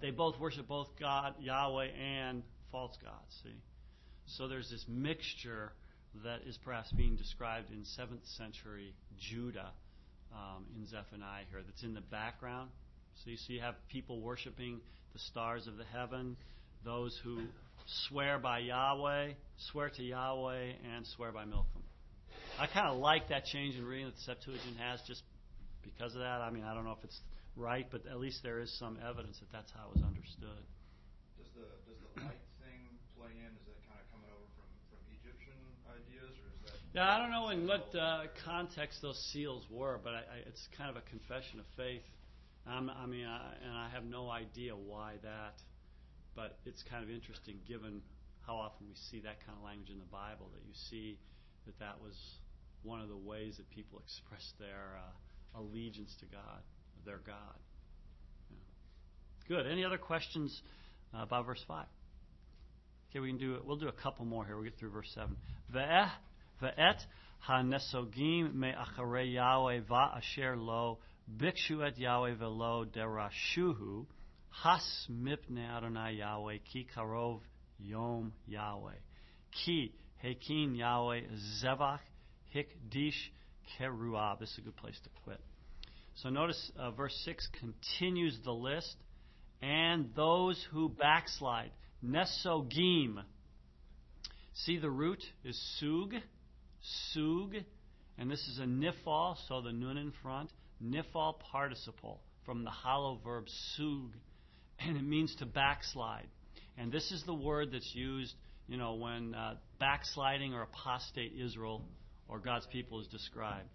they 0.02 0.12
both 0.12 0.40
worship 0.40 0.68
both 0.68 0.88
God, 1.00 1.34
Yahweh, 1.40 1.88
and 1.88 2.44
false 2.72 2.96
gods. 3.04 3.42
See, 3.44 3.56
so 4.28 4.48
there's 4.48 4.70
this 4.70 4.86
mixture 4.88 5.72
that 6.24 6.42
is 6.48 6.58
perhaps 6.64 6.92
being 6.92 7.16
described 7.16 7.72
in 7.72 7.84
seventh 7.86 8.26
century 8.38 8.94
Judah 9.20 9.72
um, 10.34 10.66
in 10.76 10.86
Zephaniah 10.88 11.44
here. 11.50 11.62
That's 11.66 11.84
in 11.84 11.94
the 11.94 12.02
background. 12.02 12.70
So 13.24 13.32
you 13.32 13.38
see 13.38 13.54
you 13.54 13.62
have 13.62 13.76
people 13.90 14.22
worshiping 14.22 14.80
the 15.14 15.20
stars 15.20 15.68
of 15.68 15.78
the 15.78 15.86
heaven, 15.86 16.38
those 16.86 17.20
who 17.24 17.42
swear 18.08 18.38
by 18.38 18.60
Yahweh, 18.60 19.34
swear 19.72 19.90
to 19.90 20.04
Yahweh, 20.04 20.72
and 20.96 21.06
swear 21.16 21.32
by 21.32 21.46
Milcom. 21.46 21.84
I 22.60 22.68
kind 22.68 22.90
of 22.90 22.98
like 22.98 23.30
that 23.30 23.46
change 23.46 23.76
in 23.76 23.86
reading 23.86 24.06
that 24.06 24.16
the 24.16 24.26
Septuagint 24.26 24.78
has 24.78 25.00
just 25.08 25.22
because 25.84 26.14
of 26.14 26.22
that. 26.22 26.42
I 26.42 26.50
mean, 26.50 26.64
I 26.64 26.74
don't 26.74 26.86
know 26.86 26.98
if 26.98 27.04
it's 27.04 27.20
right, 27.56 27.88
but 27.90 28.06
at 28.10 28.20
least 28.20 28.42
there 28.44 28.60
is 28.60 28.70
some 28.78 28.98
evidence 29.02 29.38
that 29.40 29.50
that's 29.54 29.72
how 29.72 29.90
it 29.90 29.98
was 29.98 30.04
understood. 30.04 30.62
Does 31.38 31.50
the 31.54 31.66
does 31.86 32.00
the 32.02 32.12
light 32.22 32.44
thing 32.62 32.82
play 33.18 33.34
in? 33.34 33.50
Is 33.58 33.66
that 33.66 33.78
kind 33.86 34.02
of 34.02 34.08
coming 34.10 34.30
over 34.34 34.46
from, 34.58 34.70
from 34.90 35.02
Egyptian 35.22 35.58
ideas, 35.90 36.34
Yeah, 36.98 37.14
I 37.14 37.20
don't 37.20 37.30
know 37.30 37.50
in 37.50 37.68
what 37.68 37.94
uh, 37.94 38.22
context 38.44 39.04
those 39.04 39.22
seals 39.32 39.64
were, 39.70 40.00
but 40.04 40.14
I, 40.14 40.18
I, 40.18 40.38
it's 40.48 40.68
kind 40.76 40.90
of 40.90 40.96
a 40.96 41.06
confession 41.06 41.60
of 41.60 41.66
faith. 41.78 42.02
Um, 42.66 42.90
I 42.90 43.06
mean, 43.06 43.24
I, 43.24 43.54
and 43.62 43.72
I 43.72 43.88
have 43.94 44.04
no 44.04 44.32
idea 44.32 44.74
why 44.74 45.14
that, 45.22 45.62
but 46.36 46.58
it's 46.66 46.82
kind 46.90 47.04
of 47.04 47.12
interesting 47.12 47.60
given 47.68 48.02
how 48.48 48.56
often 48.56 48.88
we 48.90 48.96
see 49.12 49.20
that 49.20 49.46
kind 49.46 49.56
of 49.60 49.64
language 49.64 49.92
in 49.92 50.00
the 50.00 50.10
Bible 50.10 50.50
that 50.56 50.66
you 50.66 50.74
see 50.90 51.20
that 51.68 51.78
that 51.78 52.02
was 52.02 52.18
one 52.82 53.00
of 53.00 53.10
the 53.10 53.16
ways 53.16 53.58
that 53.58 53.70
people 53.70 54.00
expressed 54.00 54.58
their 54.58 54.98
uh, 54.98 55.62
allegiance 55.62 56.16
to 56.22 56.26
God 56.26 56.66
their 57.06 57.22
God. 57.24 57.62
Yeah. 58.50 59.56
Good. 59.56 59.72
Any 59.72 59.86
other 59.86 60.00
questions 60.00 60.64
uh, 61.14 61.22
about 61.22 61.46
verse 61.46 61.64
five? 61.68 61.86
Okay, 63.12 63.20
we 63.20 63.30
can 63.30 63.38
do 63.38 63.54
it. 63.54 63.64
We'll 63.64 63.78
do 63.78 63.88
a 63.88 63.92
couple 64.02 64.26
more 64.26 64.44
here. 64.48 64.56
We'll 64.56 64.66
get 64.66 64.80
through 64.80 64.90
verse 64.90 65.12
seven. 65.14 65.38
Ve'et 66.62 67.00
hanesogim 67.48 68.54
me'acharei 68.54 69.34
Yahweh 69.34 69.82
va'asher 69.82 70.58
lo 70.58 71.00
bikshu 71.38 71.88
et 71.88 71.98
Yahweh 71.98 72.36
velo 72.36 72.86
derashuhu 72.86 74.06
has 74.50 75.08
mipne 75.12 75.70
Adonai 75.70 76.14
Yahweh 76.14 76.60
ki 76.72 76.88
karov 76.96 77.42
yom 77.80 78.34
Yahweh 78.48 79.00
ki 79.52 79.94
hekin 80.24 80.76
Yahweh 80.76 81.22
zevach 81.62 82.00
hikdish 82.56 83.32
keruah. 83.80 84.40
This 84.40 84.52
is 84.52 84.60
a 84.60 84.62
good 84.62 84.78
place 84.78 85.00
to 85.04 85.10
quit. 85.24 85.40
So 86.16 86.30
notice 86.30 86.72
uh, 86.80 86.92
verse 86.92 87.16
6 87.26 87.48
continues 87.60 88.38
the 88.44 88.52
list. 88.52 88.96
And 89.62 90.10
those 90.16 90.64
who 90.72 90.90
backslide. 90.90 91.72
Nesogim. 92.06 93.18
See, 94.54 94.78
the 94.78 94.90
root 94.90 95.24
is 95.44 95.60
sug. 95.80 96.14
Sug. 97.12 97.56
And 98.18 98.32
this 98.32 98.40
is 98.48 98.60
a 98.60 98.64
nifal, 98.64 99.36
so 99.48 99.62
the 99.62 99.72
nun 99.72 99.98
in 99.98 100.12
front. 100.22 100.50
Nifal 100.84 101.40
participle 101.40 102.22
from 102.46 102.64
the 102.64 102.70
hollow 102.72 103.20
verb 103.24 103.46
sug. 103.76 104.14
And 104.80 104.98
it 104.98 105.04
means 105.04 105.36
to 105.36 105.46
backslide. 105.46 106.28
And 106.78 106.92
this 106.92 107.12
is 107.12 107.24
the 107.26 107.34
word 107.34 107.72
that's 107.72 107.96
used, 107.96 108.34
you 108.68 108.78
know, 108.78 108.94
when 108.96 109.34
uh, 109.34 109.56
backsliding 109.80 110.54
or 110.54 110.64
apostate 110.64 111.34
Israel 111.40 111.84
or 112.28 112.40
God's 112.40 112.68
people 112.68 113.02
is 113.02 113.08
described. 113.08 113.68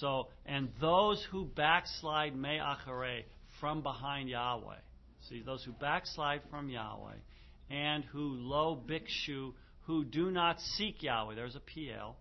So, 0.00 0.28
and 0.46 0.70
those 0.80 1.24
who 1.30 1.44
backslide 1.44 2.34
me'acharei 2.34 3.24
from 3.60 3.82
behind 3.82 4.28
Yahweh. 4.28 4.76
See, 5.28 5.42
those 5.44 5.64
who 5.64 5.72
backslide 5.72 6.42
from 6.50 6.68
Yahweh 6.68 7.14
and 7.70 8.04
who 8.04 8.36
lo 8.38 8.80
bikshu, 8.88 9.52
who 9.86 10.04
do 10.04 10.30
not 10.30 10.60
seek 10.60 11.02
Yahweh. 11.02 11.34
There's 11.34 11.56
a 11.56 11.60
piel. 11.60 12.14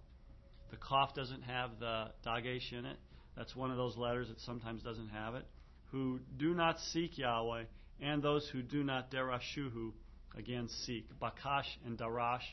The 0.71 0.77
Qaf 0.77 1.13
doesn't 1.13 1.43
have 1.43 1.71
the 1.79 2.11
dagesh 2.25 2.71
in 2.71 2.85
it. 2.85 2.97
That's 3.37 3.55
one 3.55 3.71
of 3.71 3.77
those 3.77 3.97
letters 3.97 4.29
that 4.29 4.39
sometimes 4.41 4.81
doesn't 4.81 5.09
have 5.09 5.35
it. 5.35 5.45
Who 5.91 6.19
do 6.37 6.53
not 6.53 6.79
seek 6.79 7.17
Yahweh 7.17 7.63
and 8.01 8.21
those 8.21 8.47
who 8.51 8.61
do 8.61 8.83
not 8.83 9.11
derashuhu, 9.11 9.91
again 10.37 10.67
seek. 10.85 11.07
Bakash 11.19 11.67
and 11.85 11.97
darash 11.97 12.43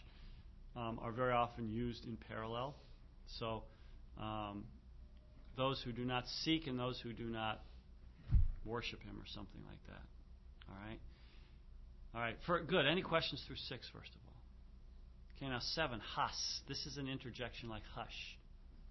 um, 0.76 0.98
are 1.02 1.12
very 1.12 1.32
often 1.32 1.68
used 1.68 2.04
in 2.04 2.16
parallel. 2.28 2.74
So, 3.38 3.64
um, 4.20 4.64
those 5.56 5.82
who 5.84 5.92
do 5.92 6.04
not 6.04 6.24
seek 6.44 6.66
and 6.66 6.78
those 6.78 7.00
who 7.00 7.12
do 7.12 7.24
not 7.24 7.60
worship 8.64 9.02
him 9.02 9.16
or 9.18 9.26
something 9.26 9.60
like 9.68 9.82
that. 9.88 10.02
All 10.68 10.76
right? 10.86 11.00
All 12.14 12.20
right. 12.20 12.36
For, 12.46 12.60
good. 12.60 12.86
Any 12.86 13.02
questions 13.02 13.42
through 13.46 13.56
6, 13.56 13.88
first 13.92 14.10
of 14.10 14.20
all? 14.26 14.31
Okay, 15.42 15.48
oh 15.48 15.54
now 15.54 15.60
7. 15.60 16.00
Has. 16.16 16.60
This 16.68 16.86
is 16.86 16.98
an 16.98 17.08
interjection 17.08 17.68
like 17.68 17.82
hush. 17.96 18.38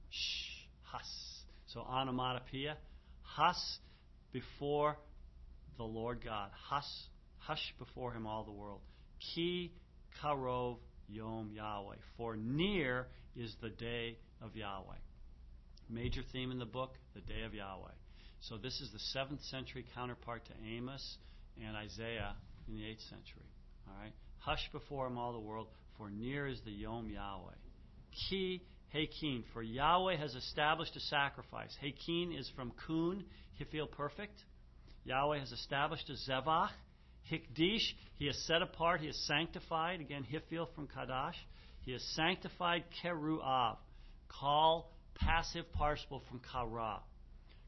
Shh. 0.10 0.66
Has. 0.92 1.08
So 1.68 1.80
onomatopoeia. 1.80 2.76
Has 3.38 3.78
before 4.34 4.98
the 5.78 5.84
Lord 5.84 6.22
God. 6.24 6.50
Has. 6.70 6.84
Hush 7.38 7.74
before 7.80 8.12
him 8.12 8.28
all 8.28 8.44
the 8.44 8.52
world. 8.52 8.82
Ki 9.34 9.72
karov 10.22 10.80
yom 11.08 11.52
Yahweh. 11.56 11.96
For 12.18 12.36
near 12.36 13.08
is 13.34 13.56
the 13.62 13.70
day 13.70 14.18
of 14.42 14.54
Yahweh. 14.54 14.98
Major 15.90 16.22
theme 16.34 16.52
in 16.52 16.60
the 16.60 16.66
book, 16.66 16.96
the 17.16 17.22
day 17.22 17.44
of 17.46 17.54
Yahweh. 17.54 17.92
So 18.42 18.58
this 18.58 18.82
is 18.82 18.92
the 18.92 19.00
seventh 19.00 19.44
century 19.44 19.86
counterpart 19.96 20.46
to 20.46 20.52
Amos 20.76 21.18
and 21.66 21.78
Isaiah 21.78 22.36
in 22.68 22.76
the 22.76 22.86
eighth 22.86 23.04
century. 23.10 23.48
All 23.88 23.96
right. 24.04 24.14
Hush 24.40 24.70
before 24.74 25.08
him 25.08 25.18
all 25.18 25.32
the 25.32 25.40
world, 25.40 25.68
for 26.02 26.10
near 26.10 26.48
is 26.48 26.60
the 26.66 26.72
Yom 26.72 27.12
Yahweh. 27.12 27.54
Ki 28.28 28.64
Hakin, 28.90 29.44
for 29.54 29.62
Yahweh 29.62 30.18
has 30.18 30.34
established 30.34 30.96
a 30.96 31.00
sacrifice. 31.00 31.76
Hakin 31.80 32.34
is 32.34 32.52
from 32.56 32.72
Kun, 32.88 33.24
Hifil 33.60 33.90
perfect. 33.92 34.42
Yahweh 35.06 35.40
has 35.40 35.52
established 35.52 36.10
a 36.10 36.32
Zevach. 36.32 36.70
Hikdish, 37.32 37.84
he 38.16 38.26
has 38.26 38.36
set 38.48 38.64
apart, 38.64 39.02
he 39.02 39.08
has 39.08 39.28
sanctified. 39.28 40.02
Again, 40.02 40.26
Hifil 40.26 40.68
from 40.74 40.88
Kadash. 40.88 41.36
He 41.82 41.92
has 41.92 42.04
sanctified 42.16 42.84
Keruav. 43.04 43.78
Qal 44.42 44.86
passive 45.16 45.72
participle 45.72 46.24
from 46.28 46.42
kara. 46.52 47.00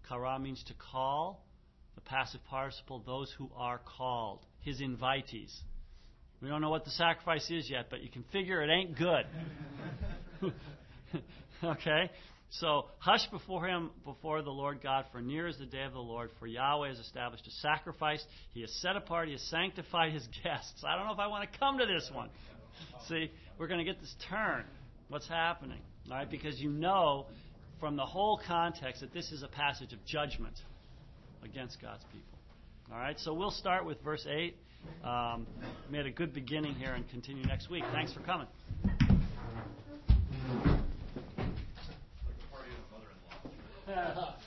Kara 0.09 0.39
means 0.39 0.63
to 0.63 0.73
call. 0.73 1.45
The 1.93 2.01
passive 2.01 2.41
participle, 2.49 3.03
those 3.05 3.31
who 3.37 3.51
are 3.55 3.79
called, 3.97 4.39
his 4.61 4.81
invitees. 4.81 5.53
We 6.43 6.49
don't 6.49 6.59
know 6.59 6.69
what 6.69 6.83
the 6.83 6.91
sacrifice 6.91 7.49
is 7.49 7.69
yet, 7.69 7.85
but 7.89 8.03
you 8.03 8.09
can 8.09 8.25
figure 8.33 8.61
it 8.61 8.69
ain't 8.69 8.97
good. 8.97 9.25
okay? 11.63 12.11
So 12.49 12.87
hush 12.99 13.25
before 13.31 13.65
him, 13.65 13.91
before 14.03 14.41
the 14.41 14.49
Lord 14.49 14.83
God, 14.83 15.05
for 15.13 15.21
near 15.21 15.47
is 15.47 15.57
the 15.57 15.65
day 15.65 15.83
of 15.83 15.93
the 15.93 15.99
Lord. 15.99 16.31
For 16.39 16.45
Yahweh 16.45 16.89
has 16.89 16.99
established 16.99 17.47
a 17.47 17.51
sacrifice. 17.51 18.21
He 18.53 18.59
has 18.59 18.73
set 18.81 18.97
apart, 18.97 19.27
He 19.27 19.33
has 19.35 19.41
sanctified 19.43 20.11
His 20.11 20.27
guests. 20.43 20.83
I 20.85 20.97
don't 20.97 21.07
know 21.07 21.13
if 21.13 21.19
I 21.19 21.27
want 21.27 21.49
to 21.49 21.59
come 21.59 21.77
to 21.77 21.85
this 21.85 22.11
one. 22.13 22.29
See, 23.07 23.31
we're 23.57 23.67
going 23.67 23.79
to 23.79 23.85
get 23.85 24.01
this 24.01 24.13
turn. 24.29 24.65
What's 25.07 25.29
happening? 25.29 25.79
All 26.11 26.17
right, 26.17 26.29
because 26.29 26.59
you 26.59 26.69
know 26.69 27.27
from 27.79 27.95
the 27.95 28.05
whole 28.05 28.41
context 28.45 28.99
that 28.99 29.13
this 29.13 29.31
is 29.31 29.43
a 29.43 29.47
passage 29.47 29.93
of 29.93 30.05
judgment 30.05 30.55
against 31.41 31.81
God's 31.81 32.03
people. 32.11 32.37
All 32.91 32.99
right, 32.99 33.17
so 33.17 33.33
we'll 33.33 33.51
start 33.51 33.85
with 33.85 34.01
verse 34.03 34.27
8. 34.29 34.57
Um, 35.03 35.45
made 35.89 36.05
a 36.05 36.11
good 36.11 36.33
beginning 36.33 36.75
here 36.75 36.93
and 36.93 37.07
continue 37.09 37.43
next 37.45 37.69
week. 37.69 37.83
Thanks 37.91 38.13
for 38.13 38.21
coming. 38.21 38.47
Like 43.87 44.35